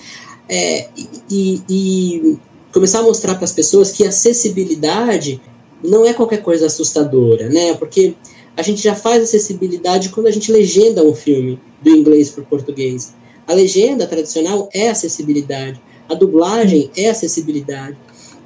[0.48, 0.88] É,
[1.30, 2.38] e, e,
[2.72, 5.40] começar a mostrar para as pessoas que acessibilidade
[5.84, 7.74] não é qualquer coisa assustadora, né?
[7.74, 8.14] Porque
[8.56, 12.46] a gente já faz acessibilidade quando a gente legenda um filme do inglês para o
[12.46, 13.14] português.
[13.46, 17.96] A legenda tradicional é acessibilidade, a dublagem é acessibilidade.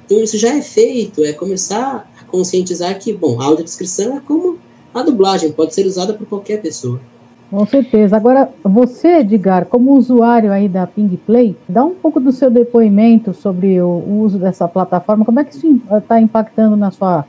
[0.05, 4.57] Então isso já é feito, é começar a conscientizar que, bom, a audiodescrição é como
[4.93, 6.99] a dublagem, pode ser usada por qualquer pessoa.
[7.49, 8.15] Com certeza.
[8.17, 13.33] Agora, você, Edgar, como usuário aí da Ping Play, dá um pouco do seu depoimento
[13.33, 15.23] sobre o uso dessa plataforma.
[15.23, 17.25] Como é que isso está impactando na sua,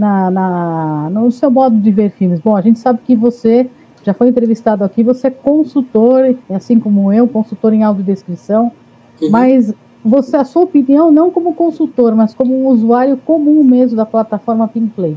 [0.00, 2.40] na, na, no seu modo de ver filmes?
[2.40, 3.68] Bom, a gente sabe que você
[4.02, 8.72] já foi entrevistado aqui, você é consultor, assim como eu, consultor em audiodescrição,
[9.20, 9.30] uhum.
[9.30, 9.72] mas
[10.04, 14.66] você, a sua opinião, não como consultor, mas como um usuário comum mesmo da plataforma
[14.66, 15.16] Ping Play.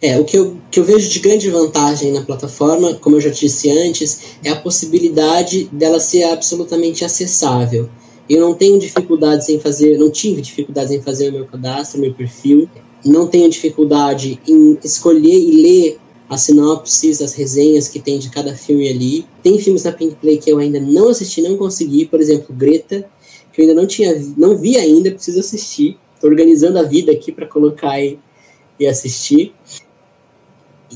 [0.00, 3.30] É, o que eu, que eu vejo de grande vantagem na plataforma, como eu já
[3.30, 7.88] disse antes, é a possibilidade dela ser absolutamente acessável.
[8.28, 12.12] Eu não tenho dificuldades em fazer, não tive dificuldades em fazer o meu cadastro, meu
[12.12, 12.68] perfil,
[13.04, 18.54] não tenho dificuldade em escolher e ler as sinopses, as resenhas que tem de cada
[18.54, 19.26] filme ali.
[19.42, 23.08] Tem filmes na Pink Play que eu ainda não assisti, não consegui, por exemplo, Greta,
[23.52, 25.96] que eu ainda não tinha, não vi ainda, preciso assistir.
[26.14, 28.18] Estou organizando a vida aqui para colocar e,
[28.78, 29.54] e assistir.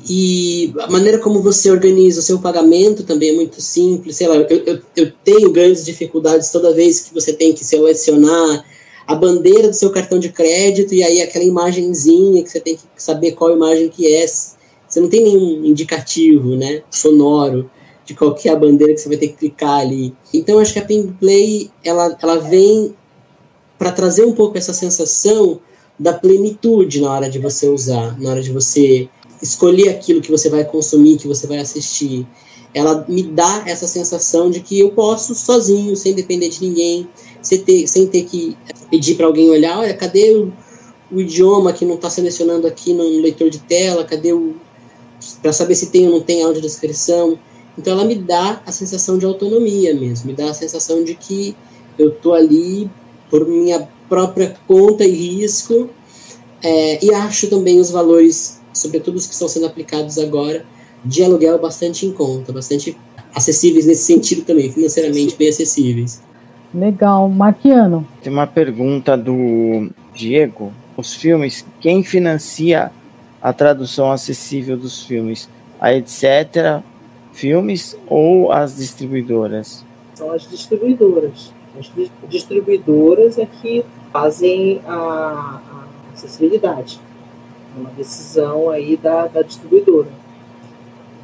[0.08, 4.16] E a maneira como você organiza o seu pagamento também é muito simples.
[4.16, 8.64] Sei lá, eu, eu, eu tenho grandes dificuldades toda vez que você tem que selecionar
[9.06, 12.82] a bandeira do seu cartão de crédito e aí aquela imagenzinha que você tem que
[12.96, 14.26] saber qual imagem que é.
[14.26, 17.70] Você não tem nenhum indicativo, né, sonoro
[18.04, 20.14] de qual que é a bandeira que você vai ter que clicar ali.
[20.34, 22.94] Então acho que a Ping Play ela, ela vem
[23.78, 25.60] para trazer um pouco essa sensação
[25.98, 29.08] da plenitude na hora de você usar, na hora de você
[29.40, 32.26] escolher aquilo que você vai consumir, que você vai assistir,
[32.74, 37.08] ela me dá essa sensação de que eu posso sozinho, sem depender de ninguém,
[37.42, 38.56] sem ter, sem ter que
[38.90, 40.52] pedir para alguém olhar, olha, cadê o,
[41.10, 44.54] o idioma que não está selecionando aqui no leitor de tela, cadê o.
[45.42, 47.38] para saber se tem ou não tem audiodescrição.
[47.76, 51.56] Então ela me dá a sensação de autonomia mesmo, me dá a sensação de que
[51.98, 52.90] eu estou ali
[53.30, 55.88] por minha própria conta e risco,
[56.62, 60.66] é, e acho também os valores, sobretudo os que estão sendo aplicados agora,
[61.02, 62.96] de aluguel bastante em conta, bastante
[63.34, 66.20] acessíveis nesse sentido também, financeiramente bem acessíveis.
[66.74, 67.28] Legal.
[67.28, 68.06] Marquiano.
[68.22, 70.72] Tem uma pergunta do Diego.
[70.96, 72.90] Os filmes, quem financia
[73.40, 75.48] a tradução acessível dos filmes?
[75.80, 76.82] A etc.
[77.32, 79.84] Filmes ou as distribuidoras?
[80.14, 81.52] São as distribuidoras.
[81.78, 81.90] As
[82.28, 87.00] distribuidoras é que fazem a, a acessibilidade.
[87.74, 90.08] É uma decisão aí da, da distribuidora.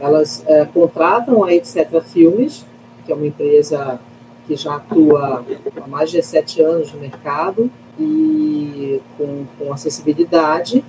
[0.00, 2.00] Elas é, contratam a Etc.
[2.02, 2.64] Filmes,
[3.04, 4.00] que é uma empresa
[4.48, 5.44] que já atua
[5.76, 10.82] há mais de sete anos no mercado e com, com acessibilidade,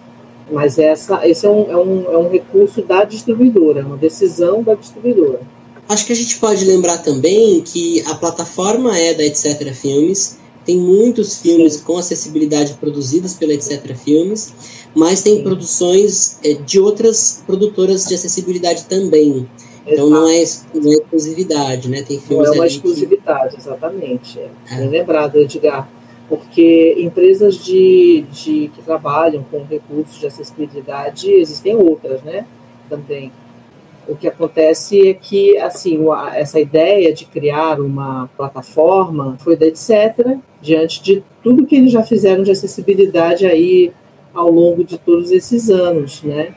[0.50, 4.64] mas essa, esse é um, é, um, é um recurso da distribuidora, é uma decisão
[4.64, 5.42] da distribuidora.
[5.90, 9.74] Acho que a gente pode lembrar também que a plataforma é da Etc.
[9.74, 13.96] Filmes, tem muitos filmes com acessibilidade produzidos pela Etc.
[13.96, 14.54] Filmes,
[14.96, 15.44] mas tem Sim.
[15.44, 19.48] produções é, de outras produtoras de acessibilidade também.
[19.92, 22.04] Então não é, não é exclusividade, né?
[22.04, 23.62] Tem filmes não é uma exclusividade, que...
[23.62, 24.40] exatamente.
[24.40, 24.50] É.
[24.72, 24.78] é.
[24.78, 25.90] Bem lembrado, Edgar.
[26.28, 32.46] Porque empresas de, de, que trabalham com recursos de acessibilidade, existem outras, né?
[32.88, 33.32] Também.
[34.08, 36.00] O que acontece é que, assim,
[36.34, 42.04] essa ideia de criar uma plataforma foi da etc., diante de tudo que eles já
[42.04, 43.92] fizeram de acessibilidade aí
[44.34, 46.54] ao longo de todos esses anos, né?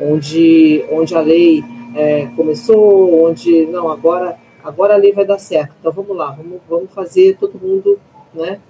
[0.00, 1.62] Onde, onde a lei
[1.94, 6.60] é, começou, onde, não, agora, agora a lei vai dar certo, então vamos lá, vamos,
[6.68, 7.98] vamos fazer todo mundo,
[8.32, 8.60] né?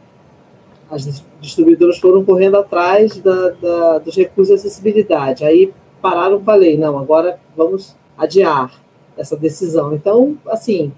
[0.91, 6.55] As distribuidoras foram correndo atrás da, da, dos recursos de acessibilidade, aí pararam com a
[6.55, 8.73] lei, não, agora vamos adiar
[9.17, 9.95] essa decisão.
[9.95, 10.93] Então, assim,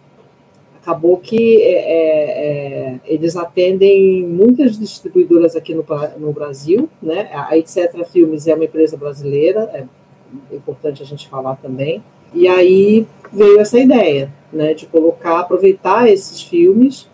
[0.80, 5.84] acabou que é, é, é eles atendem muitas distribuidoras aqui no,
[6.18, 7.30] no Brasil, né?
[7.32, 8.04] A Etc.
[8.06, 9.84] Filmes é uma empresa brasileira, é
[10.52, 12.02] importante a gente falar também.
[12.32, 17.08] E aí veio essa ideia, né, de colocar, aproveitar esses filmes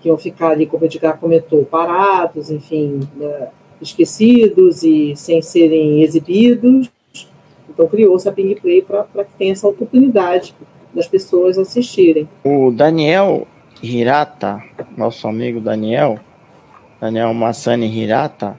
[0.00, 3.48] que iam ficar ali, como o Edgar comentou, parados, enfim, né,
[3.80, 6.90] esquecidos e sem serem exibidos.
[7.68, 10.54] Então criou-se a Ping Play para que tenha essa oportunidade
[10.92, 12.28] das pessoas assistirem.
[12.44, 13.46] O Daniel
[13.82, 14.62] Hirata,
[14.96, 16.18] nosso amigo Daniel,
[17.00, 18.58] Daniel Massani Hirata,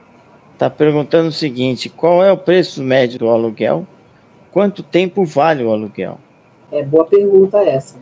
[0.54, 3.86] está perguntando o seguinte: qual é o preço médio do aluguel
[4.52, 6.18] Quanto tempo vale o aluguel?
[6.72, 7.96] É boa pergunta essa.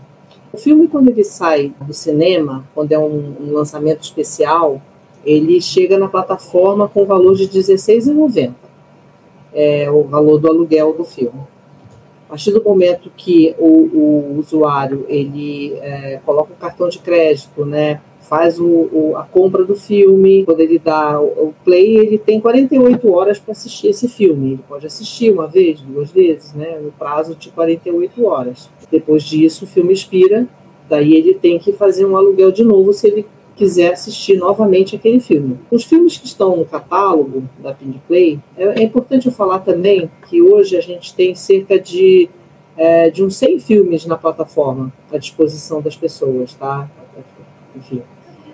[0.52, 4.80] O filme, quando ele sai do cinema, quando é um, um lançamento especial,
[5.24, 8.52] ele chega na plataforma com o valor de R$16,90.
[9.52, 11.40] É o valor do aluguel do filme.
[12.26, 17.64] A partir do momento que o, o usuário ele é, coloca o cartão de crédito,
[17.64, 22.18] né, faz o, o, a compra do filme, quando ele dá o, o play, ele
[22.18, 24.52] tem 48 horas para assistir esse filme.
[24.52, 28.68] Ele pode assistir uma vez, duas vezes, né, no prazo de 48 horas.
[28.90, 30.46] Depois disso, o filme expira,
[30.88, 35.18] daí ele tem que fazer um aluguel de novo se ele quiser assistir novamente aquele
[35.18, 35.58] filme.
[35.70, 37.74] Os filmes que estão no catálogo da
[38.06, 42.28] Play, é, é importante eu falar também que hoje a gente tem cerca de,
[42.76, 46.88] é, de uns 100 filmes na plataforma à disposição das pessoas, tá?
[47.74, 48.02] Enfim,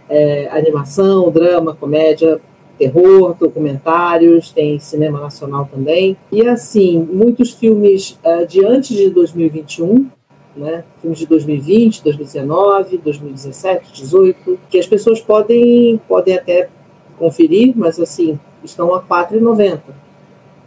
[0.08, 2.40] é, animação, drama, comédia,
[2.78, 6.16] terror, documentários, tem cinema nacional também.
[6.30, 10.08] E assim, muitos filmes uh, de antes de 2021,
[10.56, 10.84] né?
[11.00, 16.68] Filmes de 2020, 2019, 2017, 2018, que as pessoas podem, podem até
[17.18, 19.80] conferir, mas assim, estão a R$ 4,90,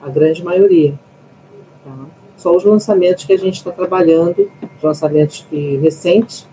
[0.01, 0.93] a grande maioria.
[1.83, 1.91] Tá?
[2.35, 6.47] Só os lançamentos que a gente está trabalhando, os lançamentos que, recentes,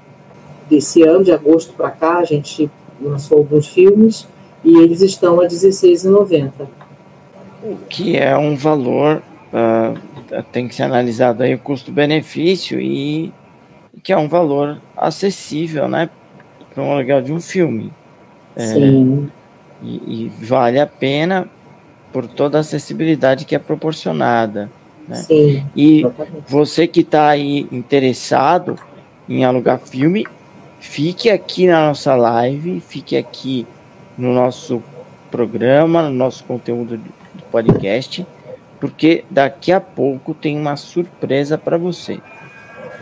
[0.69, 4.27] desse ano, de agosto para cá, a gente lançou alguns filmes
[4.65, 6.51] e eles estão a R$16,90.
[7.89, 9.23] Que é um valor,
[9.53, 13.33] uh, tem que ser analisado aí o custo-benefício e
[14.03, 16.11] que é um valor acessível, né,
[16.73, 17.93] para um aluguel de um filme.
[18.57, 19.31] É, Sim.
[19.83, 19.97] E,
[20.27, 21.49] e, vale a pena
[22.13, 24.71] por toda a acessibilidade que é proporcionada.
[25.07, 25.17] Né?
[25.17, 26.45] Sim, e exatamente.
[26.49, 28.77] você que está aí interessado
[29.29, 30.27] em alugar filme,
[30.85, 33.67] fique aqui na nossa live, fique aqui
[34.17, 34.83] no nosso
[35.31, 38.25] programa, no nosso conteúdo do podcast,
[38.79, 42.21] porque daqui a pouco tem uma surpresa para você.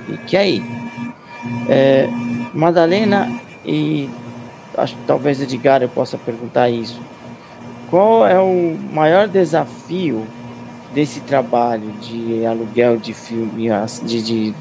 [0.06, 0.62] Fique aí.
[1.68, 2.08] É,
[2.54, 3.28] Madalena
[3.64, 4.08] e
[4.78, 7.00] acho que talvez Edgar eu possa perguntar isso.
[7.90, 10.24] qual é o maior desafio
[10.94, 13.68] desse trabalho de aluguel de filme,
[14.04, 14.54] de, de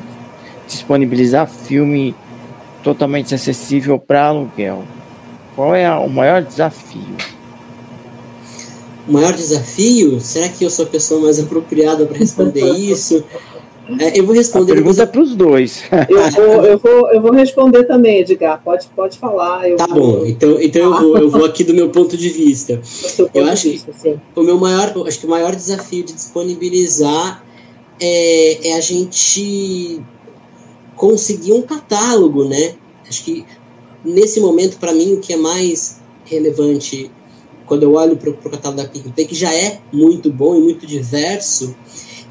[0.67, 2.13] disponibilizar filme
[2.83, 4.83] totalmente acessível para aluguel?
[5.55, 7.15] Qual é o maior desafio?
[9.07, 10.19] O maior desafio?
[10.19, 13.23] Será que eu sou a pessoa mais apropriada para responder isso?
[13.99, 14.71] É, eu vou responder.
[14.71, 15.83] A pergunta é para os dois.
[16.07, 18.61] eu, vou, eu, vou, eu vou responder também, Edgar.
[18.63, 19.63] Pode, pode falar.
[19.75, 20.19] tá vou...
[20.19, 20.25] bom.
[20.25, 22.79] Então, então eu, vou, eu vou aqui do meu ponto de vista.
[23.17, 27.43] Ponto eu acho vista, que o meu maior, acho que o maior desafio de disponibilizar
[27.99, 30.01] é, é a gente
[30.95, 32.75] conseguir um catálogo, né?
[33.07, 33.45] Acho que
[34.03, 37.11] nesse momento, para mim, o que é mais relevante
[37.65, 40.85] quando eu olho para o catálogo da PicPay, que já é muito bom e muito
[40.85, 41.73] diverso,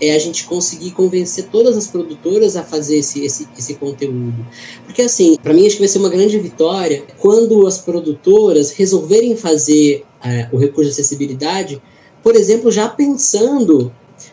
[0.00, 4.46] é a gente conseguir convencer todas as produtoras a fazer esse, esse, esse conteúdo.
[4.84, 9.36] Porque, assim, para mim acho que vai ser uma grande vitória quando as produtoras resolverem
[9.36, 11.82] fazer é, o recurso de acessibilidade,
[12.22, 13.92] por exemplo, já pensando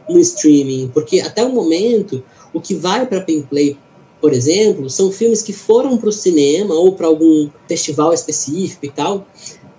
[0.09, 2.23] no streaming, porque até o momento
[2.53, 3.77] o que vai para a Play,
[4.19, 8.89] por exemplo, são filmes que foram para o cinema ou para algum festival específico e
[8.89, 9.27] tal.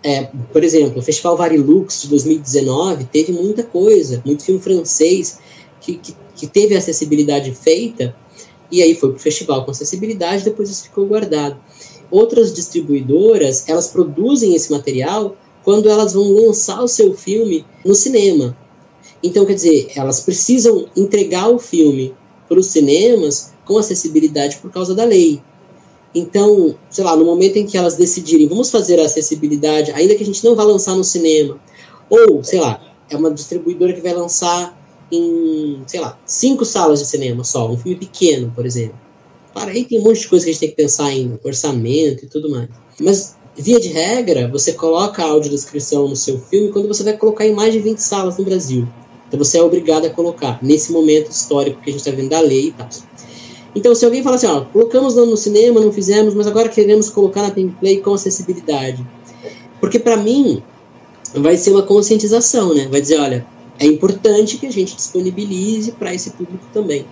[0.02, 5.38] É, por exemplo, o Festival Varilux de 2019 teve muita coisa, muito filme francês
[5.80, 8.14] que, que, que teve acessibilidade feita,
[8.70, 11.58] e aí foi para o festival com acessibilidade, depois isso ficou guardado.
[12.10, 18.56] Outras distribuidoras, elas produzem esse material quando elas vão lançar o seu filme no cinema.
[19.22, 22.14] Então, quer dizer, elas precisam entregar o filme
[22.48, 25.42] para os cinemas com acessibilidade por causa da lei.
[26.14, 30.22] Então, sei lá, no momento em que elas decidirem, vamos fazer a acessibilidade, ainda que
[30.22, 31.60] a gente não vá lançar no cinema,
[32.08, 34.76] ou, sei lá, é uma distribuidora que vai lançar
[35.12, 38.98] em, sei lá, cinco salas de cinema só, um filme pequeno, por exemplo.
[39.52, 42.24] Claro, aí tem um monte de coisa que a gente tem que pensar em orçamento
[42.24, 42.68] e tudo mais.
[42.98, 47.46] Mas, via de regra, você coloca a audiodescrição no seu filme quando você vai colocar
[47.46, 48.88] em mais de 20 salas no Brasil.
[49.28, 52.40] Então você é obrigado a colocar, nesse momento histórico que a gente está vendo da
[52.40, 52.88] lei e tal.
[53.78, 57.42] Então, se alguém fala assim, ó, colocamos no cinema, não fizemos, mas agora queremos colocar
[57.42, 59.06] na gameplay com acessibilidade.
[59.78, 60.60] Porque para mim,
[61.32, 62.88] vai ser uma conscientização, né?
[62.90, 63.46] Vai dizer, olha,
[63.78, 67.06] é importante que a gente disponibilize para esse público também.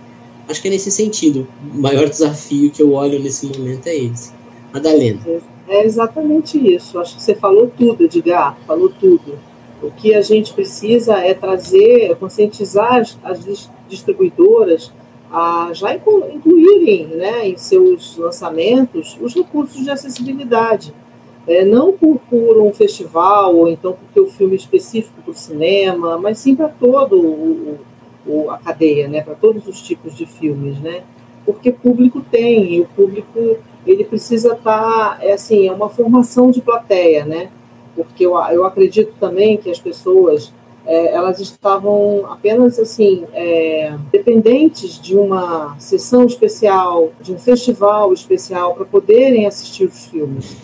[0.49, 1.47] Acho que é nesse sentido.
[1.73, 4.33] O maior desafio que eu olho nesse momento é esse.
[4.73, 5.21] Madalena.
[5.69, 6.99] É exatamente isso.
[6.99, 9.39] Acho que você falou tudo, Edgar, falou tudo.
[9.81, 13.39] O que a gente precisa é trazer, conscientizar as
[13.87, 14.91] distribuidoras
[15.31, 20.93] a já incluírem né, em seus lançamentos os recursos de acessibilidade
[21.47, 25.35] é, não por, por, um festival ou então porque o filme é específico para o
[25.35, 27.77] cinema, mas sim para o,
[28.49, 31.03] a cadeia, né, para todos os tipos de filmes, né,
[31.45, 36.51] porque público tem e o público ele precisa estar, tá, é assim, é uma formação
[36.51, 37.49] de plateia, né,
[37.95, 40.53] porque eu, eu acredito também que as pessoas
[40.87, 48.73] é, elas estavam apenas assim é, dependentes de uma sessão especial, de um festival especial
[48.73, 50.55] para poderem assistir os filmes.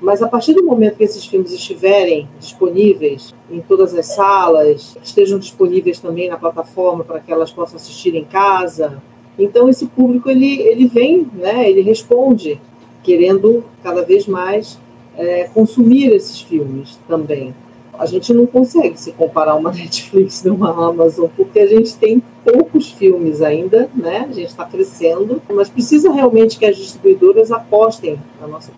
[0.00, 5.38] Mas a partir do momento que esses filmes estiverem disponíveis em todas as salas, estejam
[5.38, 9.02] disponíveis também na plataforma para que elas possam assistir em casa,
[9.38, 12.58] então esse público ele, ele vem, né, ele responde,
[13.02, 14.78] querendo cada vez mais
[15.16, 17.54] é, consumir esses filmes também.
[17.98, 22.22] A gente não consegue se comparar uma Netflix e uma Amazon, porque a gente tem
[22.44, 24.26] poucos filmes ainda, né?
[24.28, 28.72] A gente está crescendo, mas precisa realmente que as distribuidoras apostem na nossa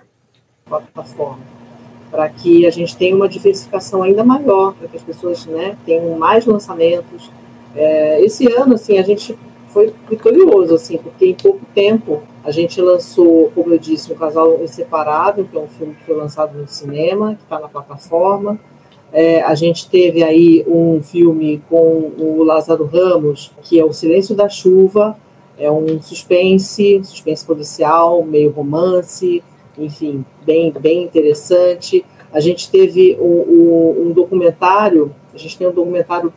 [0.64, 1.40] plataforma,
[2.10, 6.16] para que a gente tenha uma diversificação ainda maior, para que as pessoas né, tenham
[6.18, 7.30] mais lançamentos.
[7.74, 9.36] É, esse ano, assim, a gente
[9.68, 14.62] foi vitorioso, assim, porque em pouco tempo a gente lançou, como eu disse, um Casal
[14.62, 18.58] Inseparável, que é um filme que foi lançado no cinema, que está na plataforma.
[19.12, 24.34] É, a gente teve aí um filme com o Lázaro Ramos, que é O Silêncio
[24.34, 25.16] da Chuva,
[25.58, 29.42] é um suspense, suspense policial, meio romance,
[29.76, 32.04] enfim, bem, bem interessante.
[32.32, 36.32] A gente teve um, um, um documentário, a gente tem um documentário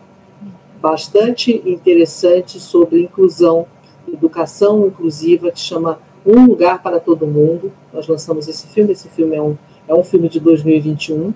[0.82, 3.68] bastante interessante sobre inclusão,
[4.12, 7.72] educação inclusiva, que chama Um Lugar para Todo Mundo.
[7.94, 9.56] Nós lançamos esse filme, esse filme é um,
[9.88, 11.34] é um filme de 2021,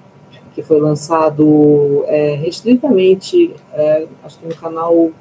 [0.56, 5.12] que foi lançado é, restritamente, é, acho que no canal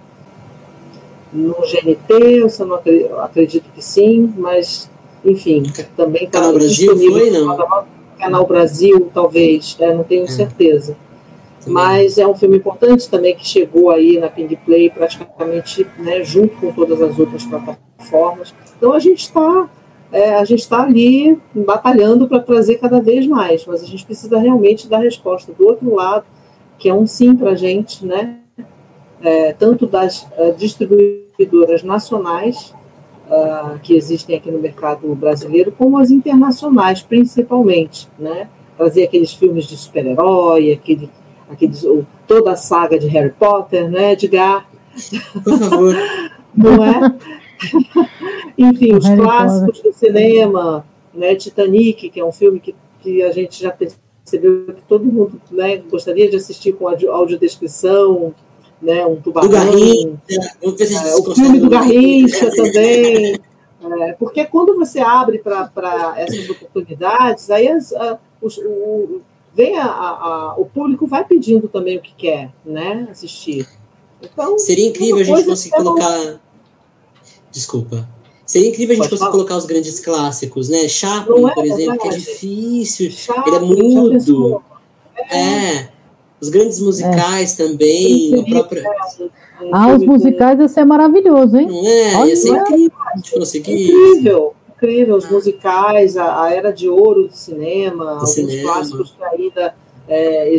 [1.33, 4.89] no GNT, eu não acredito, acredito que sim, mas
[5.25, 5.65] enfim,
[5.97, 7.57] também Canal Brasil foi, não?
[8.19, 10.29] Canal Brasil, talvez, é, não tenho é.
[10.29, 10.97] certeza.
[11.67, 16.55] Mas é um filme importante também que chegou aí na Ping Play praticamente né, junto
[16.57, 18.55] com todas as outras plataformas.
[18.77, 19.69] Então a gente está
[20.15, 24.39] é, a gente está ali batalhando para trazer cada vez mais, mas a gente precisa
[24.39, 26.25] realmente dar resposta do outro lado,
[26.79, 28.39] que é um sim para a gente, né?
[29.21, 32.73] É, tanto das uh, distribuidoras nacionais
[33.27, 38.49] uh, que existem aqui no mercado brasileiro, como as internacionais, principalmente, né?
[38.77, 41.11] Trazer aqueles filmes de super-herói, aquele,
[41.51, 41.85] aqueles,
[42.29, 44.65] toda a saga de Harry Potter, né, Edgar?
[45.43, 45.97] Por favor.
[46.55, 47.44] Não é?
[48.57, 49.93] Enfim, os Harry clássicos Potter.
[49.93, 54.83] do cinema, né, Titanic, que é um filme que, que a gente já percebeu que
[54.89, 58.35] todo mundo né, gostaria de assistir com audiodescrição,
[58.81, 59.49] né, um tubarão.
[59.49, 60.19] Do Garrincha,
[60.63, 63.41] é, o filme do Garrincha também.
[64.01, 69.21] É, porque quando você abre para essas oportunidades, aí as, a, os, o,
[69.53, 73.67] vem a, a, o público vai pedindo também o que quer né, assistir.
[74.23, 76.41] Então, Seria incrível a gente conseguir colocar.
[77.55, 78.09] Desculpa.
[78.45, 80.87] Seria incrível a gente conseguir colocar os grandes clássicos, né?
[80.89, 84.63] Chaplin, é, por exemplo, que é difícil, Chaplin, ele é mudo.
[85.31, 85.39] É.
[85.39, 85.89] é.
[86.41, 87.65] Os grandes musicais é.
[87.65, 88.35] também.
[88.35, 88.83] O próprio...
[89.73, 91.69] Ah, os musicais ia ser maravilhoso, hein?
[91.69, 92.17] Não é?
[92.17, 93.85] Olha, ia ser incrível a gente conseguir.
[93.87, 95.17] Incrível, incrível.
[95.17, 98.73] Os musicais, a, a era de ouro do cinema, do alguns cinema.
[98.73, 99.75] clássicos que ainda
[100.07, 100.55] é,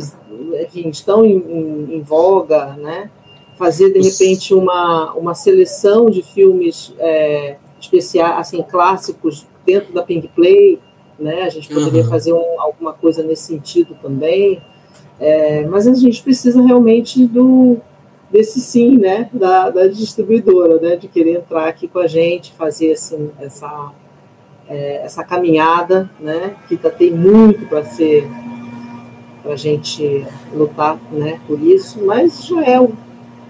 [0.64, 3.12] enfim, estão em, em, em voga, né?
[3.58, 10.28] Fazer, de repente, uma, uma seleção de filmes é, especiais, assim, clássicos dentro da Pink
[10.30, 10.80] Play,
[11.18, 11.44] né?
[11.44, 12.10] A gente poderia uhum.
[12.10, 14.62] fazer um, alguma coisa nesse sentido também.
[15.20, 17.78] É, mas a gente precisa realmente do
[18.30, 22.92] desse sim, né, da, da, distribuidora, né, de querer entrar aqui com a gente, fazer
[22.92, 23.94] assim essa
[24.68, 28.28] é, essa caminhada, né, que tá, tem muito para ser
[29.42, 32.82] para a gente lutar, né, por isso, mas já é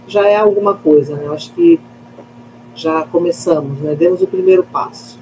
[0.08, 1.24] já é alguma coisa, né?
[1.26, 1.80] Eu acho que
[2.76, 3.96] já começamos, né?
[3.96, 5.18] Demos o primeiro passo.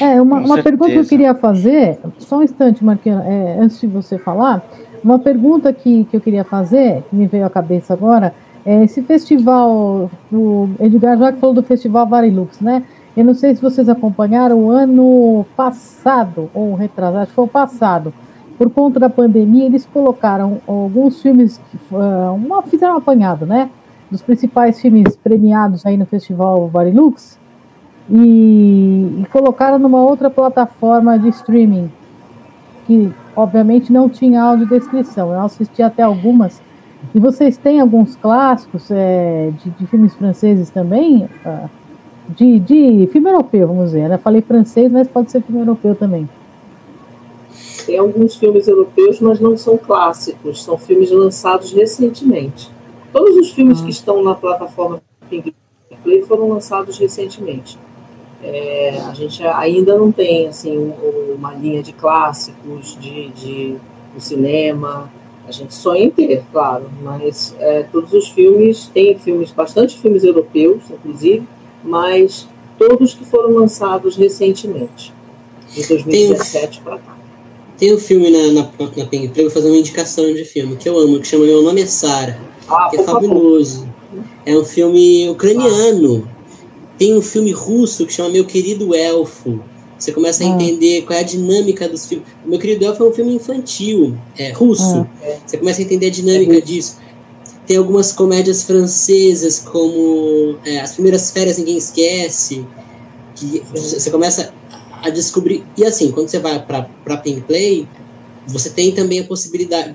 [0.00, 3.86] É, uma, uma pergunta que eu queria fazer, só um instante, Marquinhos, é, antes de
[3.86, 4.64] você falar,
[5.02, 8.34] uma pergunta que, que eu queria fazer, que me veio à cabeça agora,
[8.64, 12.82] é esse festival, o Edgar já falou do festival Varilux, né?
[13.16, 17.48] Eu não sei se vocês acompanharam o ano passado, ou retrasado, acho que foi o
[17.48, 18.12] passado,
[18.56, 23.70] por conta da pandemia, eles colocaram alguns filmes, uh, uma, fizeram um apanhado, né?
[24.10, 27.38] Dos principais filmes premiados aí no Festival Varilux
[28.08, 31.90] e, e colocaram numa outra plataforma de streaming,
[32.86, 35.32] que obviamente não tinha audiodescrição.
[35.32, 36.62] Eu assisti até algumas.
[37.14, 41.28] E vocês têm alguns clássicos é, de, de, filmes franceses também?
[41.44, 41.68] Uh,
[42.28, 44.08] de, de filme europeu, vamos dizer.
[44.08, 44.18] Né?
[44.18, 46.28] Falei francês, mas pode ser filme europeu também.
[47.86, 52.68] Tem alguns filmes europeus, mas não são clássicos, são filmes lançados recentemente.
[53.12, 53.84] Todos os filmes ah.
[53.84, 55.54] que estão na plataforma Pink
[56.02, 57.78] Play foram lançados recentemente.
[58.42, 60.92] É, a gente ainda não tem assim
[61.34, 63.76] uma linha de clássicos de, de
[64.14, 65.10] do cinema.
[65.46, 70.24] A gente sonha em ter, claro, mas é, todos os filmes tem filmes, bastante filmes
[70.24, 71.46] europeus, inclusive,
[71.84, 75.14] mas todos que foram lançados recentemente,
[75.72, 77.15] de 2017 para cá.
[77.78, 80.88] Tem um filme na, na, na Ping Play, vou fazer uma indicação de filme que
[80.88, 83.86] eu amo, que chama Meu Nome é Sara, ah, que é fabuloso.
[84.46, 86.26] É um filme ucraniano.
[86.96, 89.60] Tem um filme russo que chama Meu Querido Elfo.
[89.98, 90.50] Você começa a ah.
[90.50, 92.26] entender qual é a dinâmica dos filmes.
[92.44, 95.06] Meu Querido Elfo é um filme infantil, é russo.
[95.22, 95.36] Ah.
[95.44, 96.98] Você começa a entender a dinâmica é disso.
[97.66, 102.64] Tem algumas comédias francesas, como é, As Primeiras Férias Ninguém Esquece.
[103.34, 104.54] Que você começa
[105.02, 105.64] a descobrir.
[105.76, 107.88] E assim, quando você vai para Pink Play,
[108.46, 109.94] você tem também a possibilidade.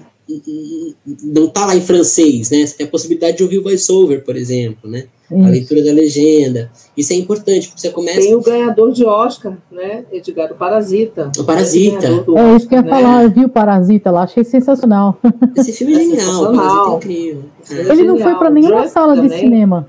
[1.23, 2.65] Não tá lá em francês, né?
[2.65, 5.05] Você tem a possibilidade de ouvir o voice-over, por exemplo, né?
[5.29, 5.45] Isso.
[5.45, 6.69] A leitura da legenda.
[6.95, 8.19] Isso é importante, porque você começa.
[8.19, 10.05] Tem o ganhador de Oscar, né?
[10.11, 11.31] Edgar, o Parasita.
[11.37, 12.07] O Parasita.
[12.07, 12.89] É isso que eu ia né?
[12.89, 15.17] falar, eu vi o Parasita lá, achei sensacional.
[15.55, 17.43] Esse filme é, é genial, o Parasita é incrível.
[17.69, 17.91] É.
[17.91, 19.31] Ele não foi para nenhuma sala também.
[19.31, 19.87] de cinema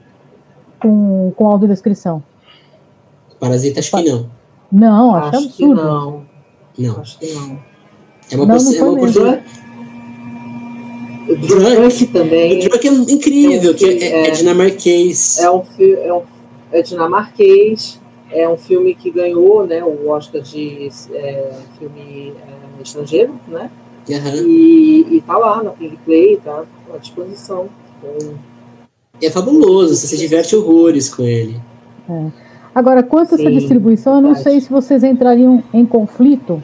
[0.80, 2.22] com, com audiodescrição.
[3.38, 4.41] Parasita, acho que não.
[4.72, 5.74] Não, acho, acho absurdo.
[5.74, 6.24] não.
[6.78, 7.00] Não.
[7.00, 7.58] Acho que não.
[8.30, 9.42] É uma, não, não é uma.
[11.28, 12.58] O Drunk também.
[12.58, 15.38] O Drunk é incrível, é, um que é, é, é, dinamarquês.
[15.38, 16.22] É, um, é, um,
[16.72, 18.00] é dinamarquês,
[18.30, 22.32] é um filme que ganhou né, o Oscar de é, filme
[22.78, 23.70] é, estrangeiro, né?
[24.08, 24.46] Uhum.
[24.46, 27.68] E, e tá lá na Pink Play, tá à disposição.
[27.98, 28.34] Então,
[29.20, 31.60] é fabuloso, você se diverte horrores com ele.
[32.08, 32.51] É.
[32.74, 36.62] Agora, quanto a essa distribuição, eu não sei se vocês entrariam em conflito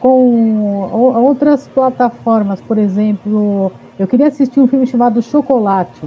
[0.00, 6.02] com outras plataformas, por exemplo, eu queria assistir um filme chamado Chocolate,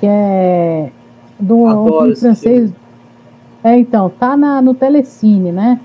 [0.00, 0.90] que é
[1.38, 2.70] do um filme francês.
[2.70, 2.74] Filme.
[3.64, 5.80] É, então, tá na, no Telecine, né?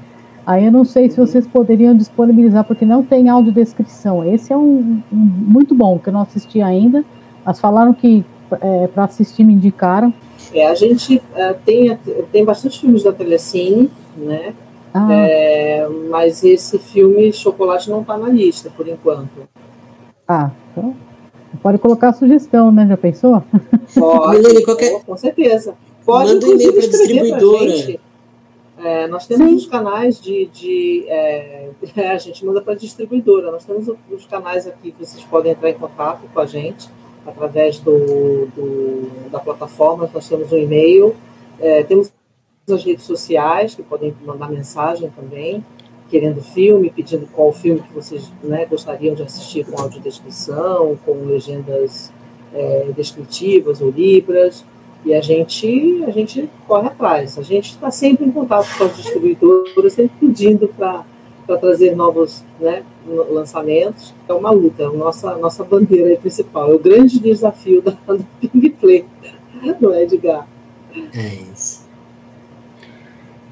[0.46, 4.26] Aí eu não sei se vocês poderiam disponibilizar, porque não tem audiodescrição.
[4.26, 7.04] Esse é um, um muito bom, que eu não assisti ainda.
[7.46, 8.26] Mas falaram que
[8.62, 10.14] é, para assistir me indicaram.
[10.54, 11.98] É, a gente uh, tem,
[12.32, 14.54] tem bastante filmes da Telecine, né?
[14.94, 15.12] Ah.
[15.12, 19.50] É, mas esse filme Chocolate não está na lista, por enquanto.
[20.28, 20.96] Ah, então
[21.62, 22.86] pode colocar a sugestão, né?
[22.88, 23.44] Já pensou?
[23.96, 25.04] Pode, Milene, qualquer...
[25.04, 25.76] com certeza.
[26.06, 28.00] Pode, Manda e-mail para distribuidora.
[28.84, 29.56] É, nós temos Sim.
[29.56, 30.48] os canais de.
[30.48, 31.70] de é,
[32.12, 33.52] a gente manda para a distribuidora.
[33.52, 36.90] Nós temos os canais aqui que vocês podem entrar em contato com a gente
[37.26, 40.10] através do, do da plataforma.
[40.14, 41.16] Nós temos um e-mail.
[41.60, 42.12] É, temos
[42.70, 45.64] as redes sociais que podem mandar mensagem também,
[46.10, 52.12] querendo filme, pedindo qual filme que vocês né, gostariam de assistir com audiodescrição, com legendas
[52.54, 54.64] é, descritivas ou libras
[55.06, 57.38] e a gente, a gente corre atrás.
[57.38, 61.04] A gente está sempre em contato com as distribuidoras, sempre pedindo para
[61.48, 64.14] trazer novos né, lançamentos.
[64.28, 66.72] É uma luta, é a nossa, nossa bandeira principal.
[66.72, 69.06] É o grande desafio da, do Ping Play,
[69.80, 70.48] não é, Edgar?
[71.14, 71.84] É isso.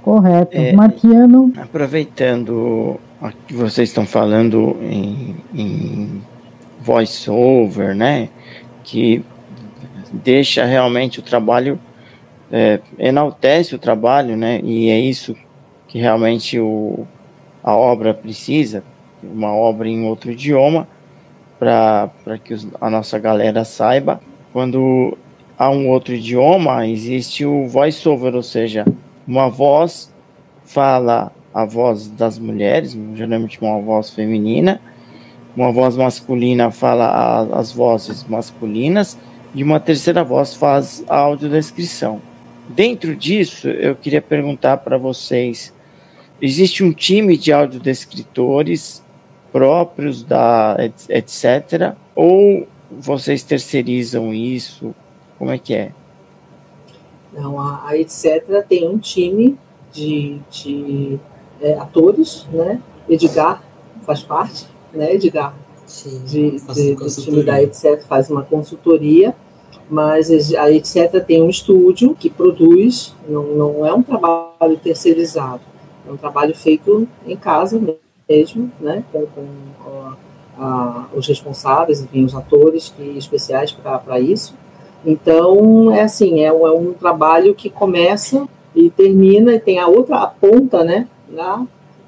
[0.02, 0.58] Correto.
[0.58, 1.54] É, Marquiano.
[1.58, 3.00] Aproveitando
[3.48, 6.22] que vocês estão falando em, em
[6.82, 8.30] voice-over, né?
[8.84, 9.24] Que
[10.12, 11.80] deixa realmente o trabalho,
[12.52, 14.60] é, enaltece o trabalho, né?
[14.64, 15.36] E é isso
[15.88, 17.06] que realmente o,
[17.64, 18.84] a obra precisa,
[19.24, 20.88] uma obra em outro idioma,
[21.59, 22.09] para
[22.43, 24.20] que os, a nossa galera saiba.
[24.51, 25.18] Quando
[25.57, 28.86] há um outro idioma, existe o voice-over, ou seja,
[29.28, 30.12] uma voz
[30.66, 34.82] fala a voz das mulheres, geralmente uma voz feminina,
[35.55, 39.18] uma voz masculina fala a, as vozes masculinas
[39.53, 42.22] e uma terceira voz faz a audiodescrição.
[42.70, 45.74] Dentro disso, eu queria perguntar para vocês:
[46.42, 49.04] existe um time de audiodescritores
[49.52, 50.76] próprios da
[51.10, 51.94] etc.
[52.16, 54.96] Ou vocês terceirizam isso?
[55.38, 55.92] Como é que é?
[57.34, 58.66] Não, a, a etc.
[58.68, 59.58] tem um time
[59.94, 61.20] de, de
[61.62, 62.82] é, atores, né?
[63.08, 63.62] Edgar
[64.06, 65.14] faz parte, né?
[65.14, 68.02] Edgar Sim, de, de, do time da etc.
[68.04, 69.36] faz uma consultoria,
[69.89, 71.24] mas a etc.
[71.26, 75.62] tem um estúdio que produz, não, não é um trabalho terceirizado,
[76.08, 77.80] é um trabalho feito em casa
[78.28, 79.45] mesmo, né, com, com
[79.86, 80.18] a,
[80.58, 84.56] a, os responsáveis, enfim, os atores que, especiais para isso.
[85.06, 90.18] Então, é assim, é, é um trabalho que começa e termina, e tem a outra
[90.18, 91.66] a ponta, né, na,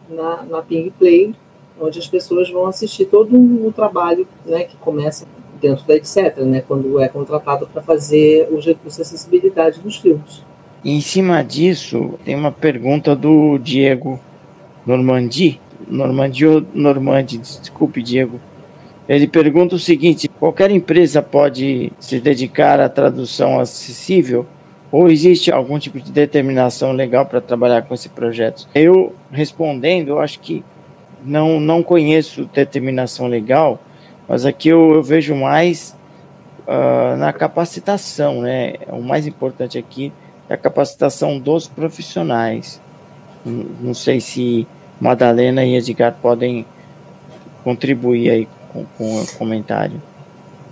[0.10, 1.36] na, na Ping Play,
[1.80, 5.26] onde as pessoas vão assistir todo o trabalho né, que começa
[5.60, 10.44] dentro da etc., né, quando é contratado para fazer os recursos de acessibilidade dos filmes.
[10.84, 14.20] Em cima disso, tem uma pergunta do Diego
[14.86, 15.60] Normandi.
[15.88, 18.40] Normandi ou Normandi, desculpe, Diego.
[19.08, 24.46] Ele pergunta o seguinte: qualquer empresa pode se dedicar à tradução acessível?
[24.92, 28.68] Ou existe algum tipo de determinação legal para trabalhar com esse projeto?
[28.76, 30.64] Eu respondendo, eu acho que
[31.26, 33.82] não, não conheço determinação legal,
[34.28, 35.98] mas aqui eu, eu vejo mais
[36.68, 38.76] uh, na capacitação, né?
[38.90, 40.14] O mais importante aqui
[40.54, 42.80] a capacitação dos profissionais.
[43.46, 44.68] Não, sei se
[45.02, 46.66] Madalena e Edgar podem
[47.64, 50.02] contribuir aí com, com o comentário.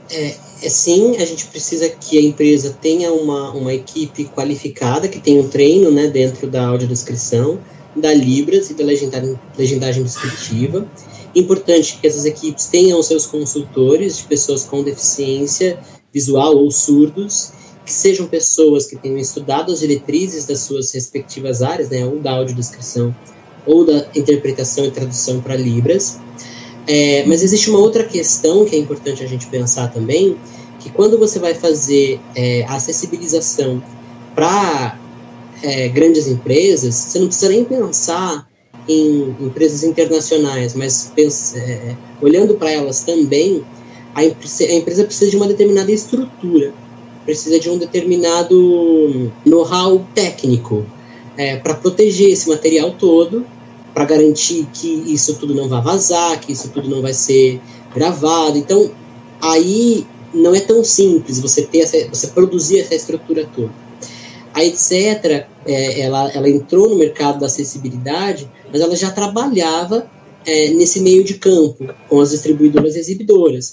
[0.10, 5.20] É, é, sim, a gente precisa que a empresa tenha uma, uma equipe qualificada, que
[5.20, 7.60] tenha um treino né, dentro da audiodescrição,
[7.96, 10.86] da Libras e da legendagem, legendagem descritiva.
[11.34, 15.80] Importante que essas equipes tenham seus consultores de pessoas com deficiência
[16.14, 17.54] visual ou surdos,
[17.86, 22.32] que sejam pessoas que tenham estudado as diretrizes das suas respectivas áreas, né, ou da
[22.32, 23.16] audiodescrição
[23.66, 26.20] ou da interpretação e tradução para Libras.
[26.88, 30.36] É, mas existe uma outra questão que é importante a gente pensar também,
[30.80, 33.82] que quando você vai fazer é, acessibilização
[34.34, 35.00] para
[35.62, 38.50] é, grandes empresas, você não precisa nem pensar
[38.88, 43.64] em empresas internacionais, mas pensa, é, olhando para elas também,
[44.16, 46.74] a, a empresa precisa de uma determinada estrutura,
[47.32, 50.86] precisa de um determinado know-how técnico
[51.38, 53.46] é, para proteger esse material todo,
[53.94, 57.62] para garantir que isso tudo não vai vazar, que isso tudo não vai ser
[57.96, 58.58] gravado.
[58.58, 58.92] Então,
[59.42, 63.72] aí não é tão simples você ter essa, você produzir essa estrutura toda.
[64.54, 65.48] A etc.
[65.66, 70.06] É, ela, ela entrou no mercado da acessibilidade, mas ela já trabalhava
[70.46, 73.72] é, nesse meio de campo com as distribuidoras e exibidoras.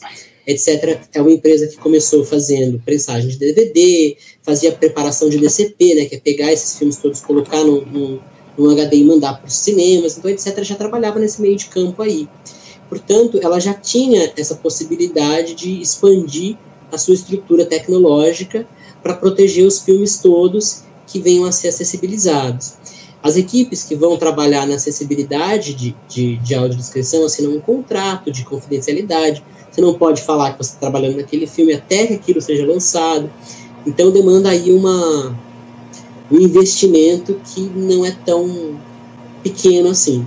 [0.49, 0.99] Etc.
[1.13, 6.15] É uma empresa que começou fazendo prensagem de DVD, fazia preparação de DCP, né, que
[6.15, 8.19] é pegar esses filmes todos, colocar num,
[8.59, 10.65] um HD e mandar para os cinemas, então etc.
[10.65, 12.27] Já trabalhava nesse meio de campo aí.
[12.89, 16.57] Portanto, ela já tinha essa possibilidade de expandir
[16.91, 18.67] a sua estrutura tecnológica
[19.03, 22.75] para proteger os filmes todos que venham a ser acessibilizados.
[23.23, 28.45] As equipes que vão trabalhar na acessibilidade de, de, de audiodescrição assinam um contrato de
[28.45, 29.45] confidencialidade.
[29.79, 33.31] Você não pode falar que você está trabalhando naquele filme até que aquilo seja lançado.
[33.87, 35.37] Então demanda aí uma,
[36.29, 38.75] um investimento que não é tão
[39.41, 40.27] pequeno assim.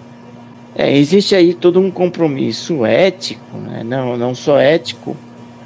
[0.73, 3.83] É, existe aí todo um compromisso ético, né?
[3.83, 5.17] não, não só ético,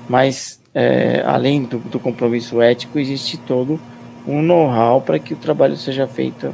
[0.10, 3.80] mas é, além do, do, compromisso ético, existe todo
[4.28, 6.52] um know-how para que o trabalho seja feito,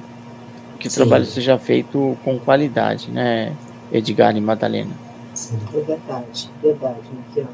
[0.78, 3.54] que o trabalho seja feito com qualidade, né,
[3.90, 5.11] Edgar e Madalena?
[5.42, 7.48] Sim, é verdade, verdade, Miquel.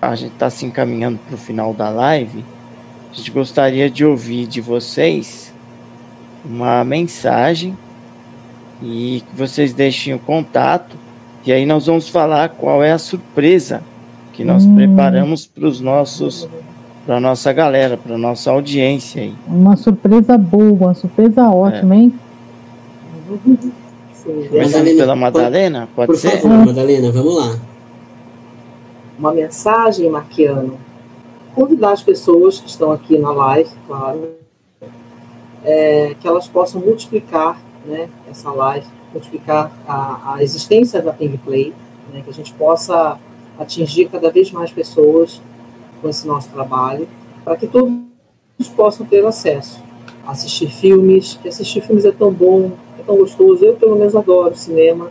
[0.00, 2.42] A gente está se encaminhando para o final da live.
[3.12, 5.52] A gente gostaria de ouvir de vocês
[6.42, 7.76] uma mensagem
[8.82, 10.96] e que vocês deixem o contato.
[11.44, 13.82] E aí nós vamos falar qual é a surpresa
[14.32, 14.74] que nós hum.
[14.74, 16.48] preparamos para os nossos,
[17.04, 19.34] para a nossa galera, para a nossa audiência aí.
[19.46, 21.98] Uma surpresa boa, uma surpresa ótima, é.
[21.98, 22.14] hein?
[24.24, 26.40] Começando pela Madalena, pode por ser?
[26.40, 27.58] Favor, Madalena, vamos lá.
[29.18, 30.78] Uma mensagem, Marquiano.
[31.54, 34.30] Convidar as pessoas que estão aqui na live, claro,
[35.64, 41.72] é, que elas possam multiplicar né, essa live, multiplicar a, a existência da Ping Play,
[42.12, 43.18] né, que a gente possa
[43.58, 45.40] atingir cada vez mais pessoas
[46.00, 47.08] com esse nosso trabalho,
[47.44, 47.98] para que todos
[48.74, 49.82] possam ter acesso
[50.26, 53.64] a assistir filmes, que assistir filmes é tão bom, é tão gostoso.
[53.64, 55.10] Eu, pelo menos, adoro cinema,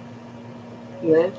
[1.01, 1.31] né?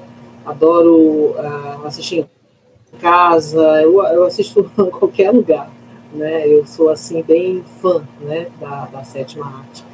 [0.44, 5.70] Adoro uh, assistir em casa, eu, eu assisto em qualquer lugar,
[6.12, 6.46] né?
[6.46, 9.84] Eu sou, assim, bem fã, né, da, da sétima arte.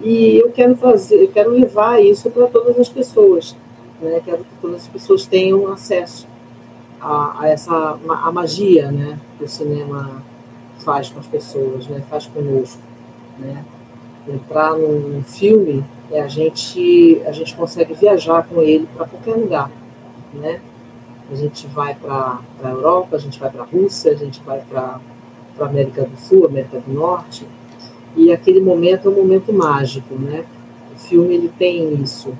[0.00, 3.56] E eu quero fazer, eu quero levar isso para todas as pessoas,
[4.00, 4.20] né?
[4.24, 6.26] Quero que todas as pessoas tenham acesso
[7.00, 9.18] a, a essa a magia, né?
[9.38, 10.22] Que o cinema
[10.78, 12.02] faz com as pessoas, né?
[12.10, 12.80] Faz conosco,
[13.38, 13.64] né?
[14.26, 19.70] Entrar num filme é a gente a gente consegue viajar com ele para qualquer lugar,
[20.32, 20.60] né?
[21.30, 24.60] A gente vai para a Europa, a gente vai para a Rússia, a gente vai
[24.60, 25.00] para
[25.58, 27.46] a América do Sul, América do Norte,
[28.14, 30.44] e aquele momento é um momento mágico, né?
[30.94, 32.32] O filme ele tem isso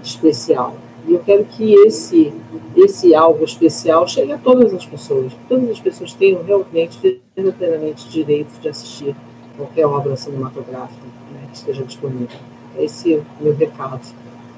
[0.00, 0.76] de especial.
[1.06, 2.32] E eu quero que esse
[2.76, 8.60] esse algo especial chegue a todas as pessoas, todas as pessoas tenham realmente verdadeiramente direito
[8.60, 9.16] de assistir
[9.56, 12.38] qualquer obra cinematográfica né, que esteja disponível.
[12.78, 14.00] Esse é o meu recado.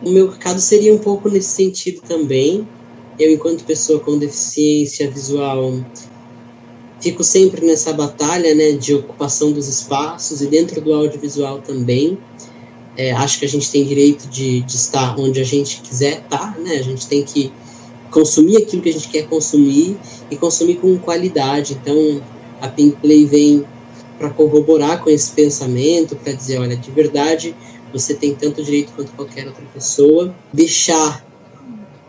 [0.03, 2.67] O meu recado seria um pouco nesse sentido também.
[3.19, 5.73] Eu, enquanto pessoa com deficiência visual,
[7.01, 12.19] fico sempre nessa batalha né, de ocupação dos espaços e dentro do audiovisual também.
[12.97, 16.59] É, acho que a gente tem direito de, de estar onde a gente quiser estar,
[16.59, 16.77] né?
[16.77, 17.53] A gente tem que
[18.11, 19.97] consumir aquilo que a gente quer consumir
[20.31, 21.77] e consumir com qualidade.
[21.81, 22.23] Então,
[22.61, 23.65] a Pink Play vem
[24.19, 27.55] para corroborar com esse pensamento, para dizer, olha, de verdade,
[27.95, 30.35] você tem tanto direito quanto qualquer outra pessoa.
[30.53, 31.25] Deixar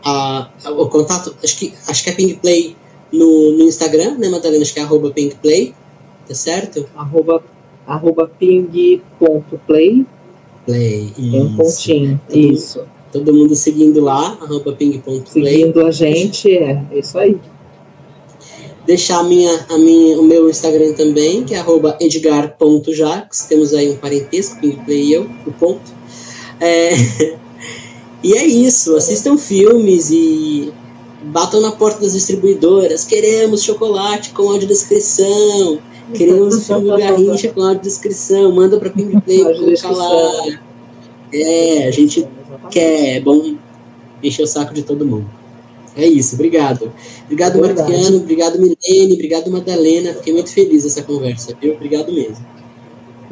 [0.04, 2.76] a, a, o contato, acho que, acho que a Pink Play
[3.12, 4.62] no, no Instagram, né, Madalena?
[4.62, 5.74] Acho que é arroba pinkplay,
[6.26, 6.86] tá certo?
[6.94, 7.42] Arroba,
[7.86, 10.06] arroba ping.play.
[10.66, 12.80] Play, Tem um pontinho, todo isso.
[13.12, 15.22] Todo mundo seguindo lá, arroba ping.play.
[15.26, 17.38] Seguindo a gente, é, é isso aí.
[18.86, 21.64] Deixar a minha, a minha, o meu Instagram também, que é
[22.00, 23.46] edgar.jax.
[23.48, 25.92] Temos aí um parentesco, Pingplay e eu, o ponto.
[26.60, 26.92] É,
[28.22, 30.72] e é isso, assistam filmes e
[31.26, 35.78] batam na porta das distribuidoras, queremos chocolate com audiodescrição,
[36.14, 40.60] queremos o filme do Garrincha com audiodescrição, manda para Ping Play colocar lá.
[41.32, 42.26] É, a gente
[42.70, 43.56] quer, é bom
[44.22, 45.28] encher o saco de todo mundo.
[45.96, 46.92] É isso, obrigado.
[47.24, 50.12] Obrigado, é Marquiano, obrigado, Milene, obrigado, Madalena.
[50.14, 51.74] Fiquei muito feliz nessa conversa, viu?
[51.74, 52.44] Obrigado mesmo.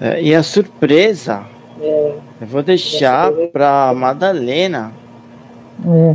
[0.01, 1.47] É, e a surpresa,
[1.81, 4.93] é, eu vou deixar para Madalena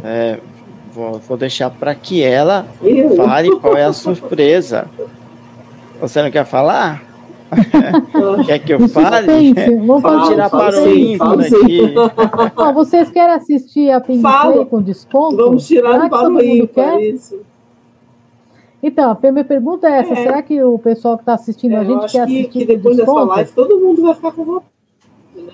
[0.04, 0.36] é.
[0.36, 0.40] é
[0.92, 2.68] Vou, vou deixar para que ela
[3.16, 4.90] fale qual é a surpresa.
[6.02, 7.09] Você não quer falar?
[8.46, 9.54] quer que eu fale?
[9.54, 11.96] Vou tirar para o ímpar aqui.
[12.56, 15.38] Ah, vocês querem assistir a Pink Play com desconto?
[15.38, 17.40] Vamos tirar para o ímpar, isso.
[18.82, 20.16] Então, a minha pergunta é essa: é.
[20.16, 22.48] será que o pessoal que está assistindo é, a gente quer assistir?
[22.50, 24.72] Que, que depois dessa live todo mundo vai ficar com vontade.
[25.36, 25.54] Né?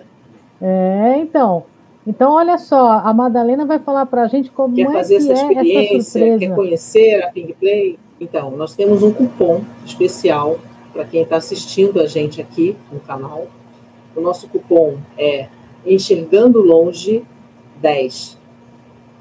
[0.62, 1.64] É, então.
[2.08, 5.32] Então, olha só, a Madalena vai falar para a gente como quer é fazer que
[5.32, 6.40] essa é experiência, essa surpresa.
[6.40, 8.00] quer conhecer a Ping Play?
[8.22, 10.60] Então, nós temos um cupom especial
[10.96, 13.48] para quem está assistindo a gente aqui no canal.
[14.16, 15.50] O nosso cupom é
[15.86, 17.22] Enxergando Longe
[17.82, 18.38] 10.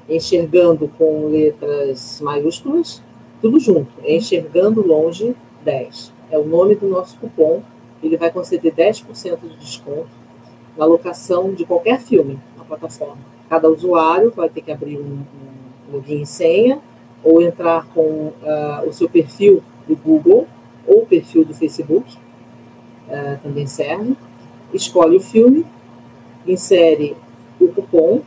[0.07, 3.03] Enxergando com letras maiúsculas,
[3.41, 3.91] tudo junto.
[4.07, 6.13] Enxergando Longe 10.
[6.31, 7.61] É o nome do nosso cupom.
[8.01, 10.07] Ele vai conceder 10% de desconto
[10.77, 13.17] na locação de qualquer filme na plataforma.
[13.49, 15.23] Cada usuário vai ter que abrir um,
[15.91, 16.79] login e senha
[17.21, 20.47] ou entrar com uh, o seu perfil do Google
[20.87, 22.15] ou perfil do Facebook,
[23.07, 24.15] uh, também serve.
[24.73, 25.65] Escolhe o filme,
[26.45, 27.15] insere
[27.59, 28.21] o cupom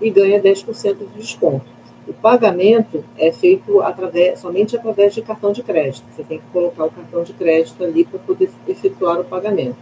[0.00, 1.66] e ganha 10% de desconto.
[2.06, 6.04] O pagamento é feito através, somente através de cartão de crédito.
[6.10, 9.76] Você tem que colocar o cartão de crédito ali para poder efetuar o pagamento.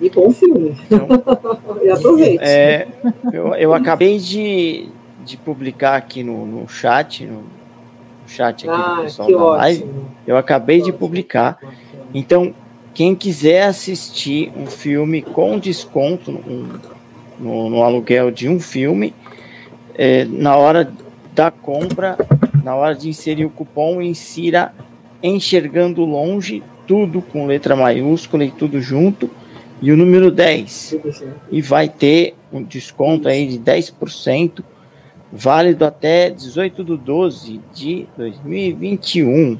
[0.00, 0.76] E bom filme.
[0.86, 1.06] Então,
[1.82, 2.42] e aproveite.
[2.42, 2.88] É,
[3.32, 4.88] eu, eu acabei de,
[5.24, 7.55] de publicar aqui no, no chat, no
[8.26, 9.86] chat aqui ah, do pessoal da live.
[10.26, 11.58] Eu acabei de publicar.
[12.14, 12.54] Então,
[12.94, 16.68] quem quiser assistir um filme com desconto um,
[17.38, 19.14] no, no, aluguel de um filme,
[19.94, 20.90] é, na hora
[21.34, 22.16] da compra,
[22.64, 24.72] na hora de inserir o cupom, insira
[25.22, 29.30] enxergando longe, tudo com letra maiúscula e tudo junto
[29.80, 30.96] e o número 10.
[31.50, 34.62] E vai ter um desconto aí de 10%,
[35.36, 39.58] válido até 18 de 12 de 2021.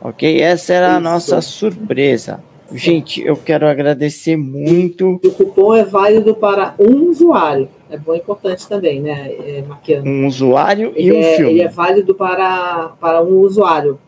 [0.00, 0.40] Ok?
[0.40, 2.42] Essa era a nossa surpresa.
[2.74, 5.20] Gente, eu quero agradecer muito.
[5.22, 7.68] O cupom é válido para um usuário.
[7.90, 10.10] É bom importante também, né, é, Marquiano?
[10.10, 11.52] Um usuário e um é, filme.
[11.52, 13.98] Ele é válido para, para um usuário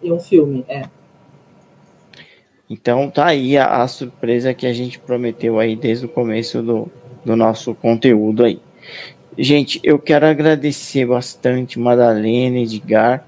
[0.00, 0.84] e um filme, é.
[2.70, 6.88] Então tá aí a, a, surpresa que a gente prometeu aí desde o começo do,
[7.24, 8.60] do nosso conteúdo aí.
[9.36, 13.26] Gente, eu quero agradecer bastante Madalena e Edgar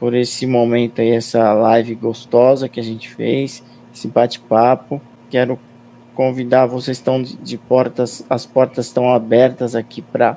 [0.00, 3.62] por esse momento aí, essa live gostosa que a gente fez,
[3.94, 5.00] esse bate-papo.
[5.30, 5.56] Quero
[6.16, 10.36] convidar vocês estão de, portas, as portas estão abertas aqui para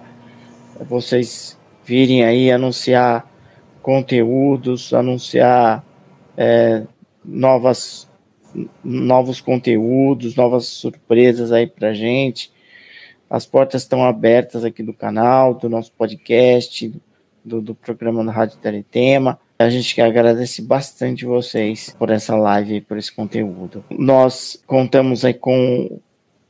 [0.88, 3.28] vocês virem aí anunciar
[3.82, 5.84] conteúdos, anunciar
[6.38, 6.84] é,
[7.26, 8.08] novas
[8.84, 12.52] novos conteúdos, novas surpresas aí pra gente.
[13.34, 16.94] As portas estão abertas aqui do canal, do nosso podcast,
[17.44, 19.40] do, do programa da Rádio Teletema.
[19.58, 23.84] A gente quer agradecer bastante vocês por essa live e por esse conteúdo.
[23.90, 26.00] Nós contamos aí com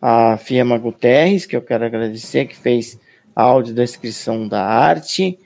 [0.02, 3.00] a Fiamma Guterres, que eu quero agradecer, que fez
[3.34, 5.40] a audiodescrição da arte,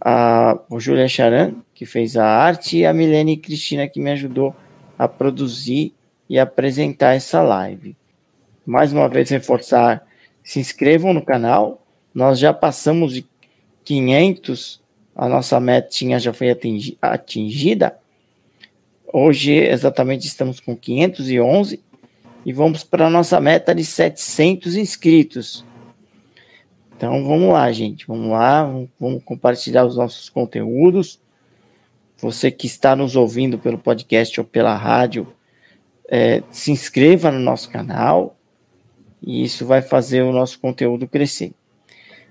[0.00, 4.54] a Júlia Charan, que fez a arte, e a Milene Cristina, que me ajudou
[4.96, 5.92] a produzir
[6.30, 7.96] e apresentar essa live.
[8.64, 10.06] Mais uma vez, reforçar,
[10.48, 11.86] se inscrevam no canal.
[12.14, 13.26] Nós já passamos de
[13.84, 14.80] 500,
[15.14, 16.48] a nossa metinha já foi
[17.02, 17.98] atingida.
[19.12, 21.82] Hoje, exatamente, estamos com 511
[22.46, 25.66] e vamos para a nossa meta de 700 inscritos.
[26.96, 28.06] Então, vamos lá, gente.
[28.06, 28.64] Vamos lá,
[28.98, 31.20] vamos compartilhar os nossos conteúdos.
[32.16, 35.30] Você que está nos ouvindo pelo podcast ou pela rádio,
[36.08, 38.37] é, se inscreva no nosso canal
[39.22, 41.52] e isso vai fazer o nosso conteúdo crescer.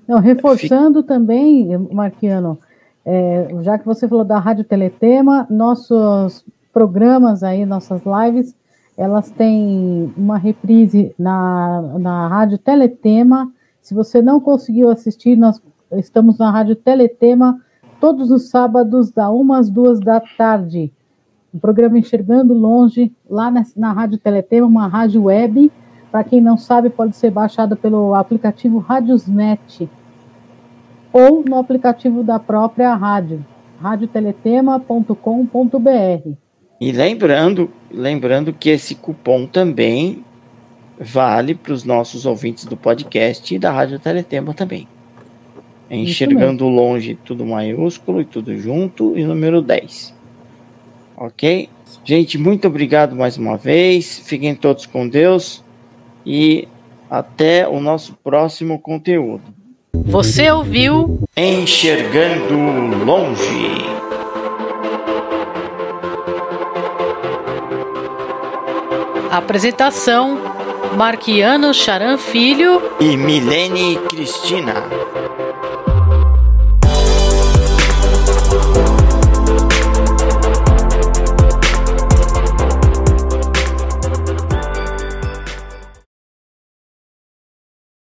[0.08, 1.08] Não, reforçando Fique...
[1.08, 2.58] também, Marquiano,
[3.06, 8.56] é, já que você falou da Rádio Teletema, nossos programas aí, nossas lives,
[8.98, 13.52] elas têm uma reprise na, na Rádio Teletema.
[13.82, 15.62] Se você não conseguiu assistir, nós
[15.94, 17.62] estamos na Rádio Teletema
[18.00, 20.92] todos os sábados, da 1 às 2 da tarde.
[21.54, 25.72] O programa Enxergando Longe, lá na, na Rádio Teletema, uma rádio web.
[26.18, 29.88] Para quem não sabe, pode ser baixada pelo aplicativo Radiosnet
[31.14, 33.46] ou no aplicativo da própria rádio,
[33.80, 36.32] radioteletema.com.br.
[36.82, 40.26] E lembrando, lembrando que esse cupom também
[41.00, 44.88] vale para os nossos ouvintes do podcast e da Rádio Teletema também.
[45.88, 50.16] Enxergando longe, tudo maiúsculo e tudo junto, e número 10.
[51.16, 51.70] Ok?
[52.04, 54.18] Gente, muito obrigado mais uma vez.
[54.18, 55.67] Fiquem todos com Deus
[56.28, 56.68] e
[57.10, 59.42] até o nosso próximo conteúdo.
[59.94, 63.88] Você ouviu Enxergando Longe.
[69.32, 70.38] Apresentação:
[70.98, 74.84] Marquiano Charan Filho e Milene Cristina.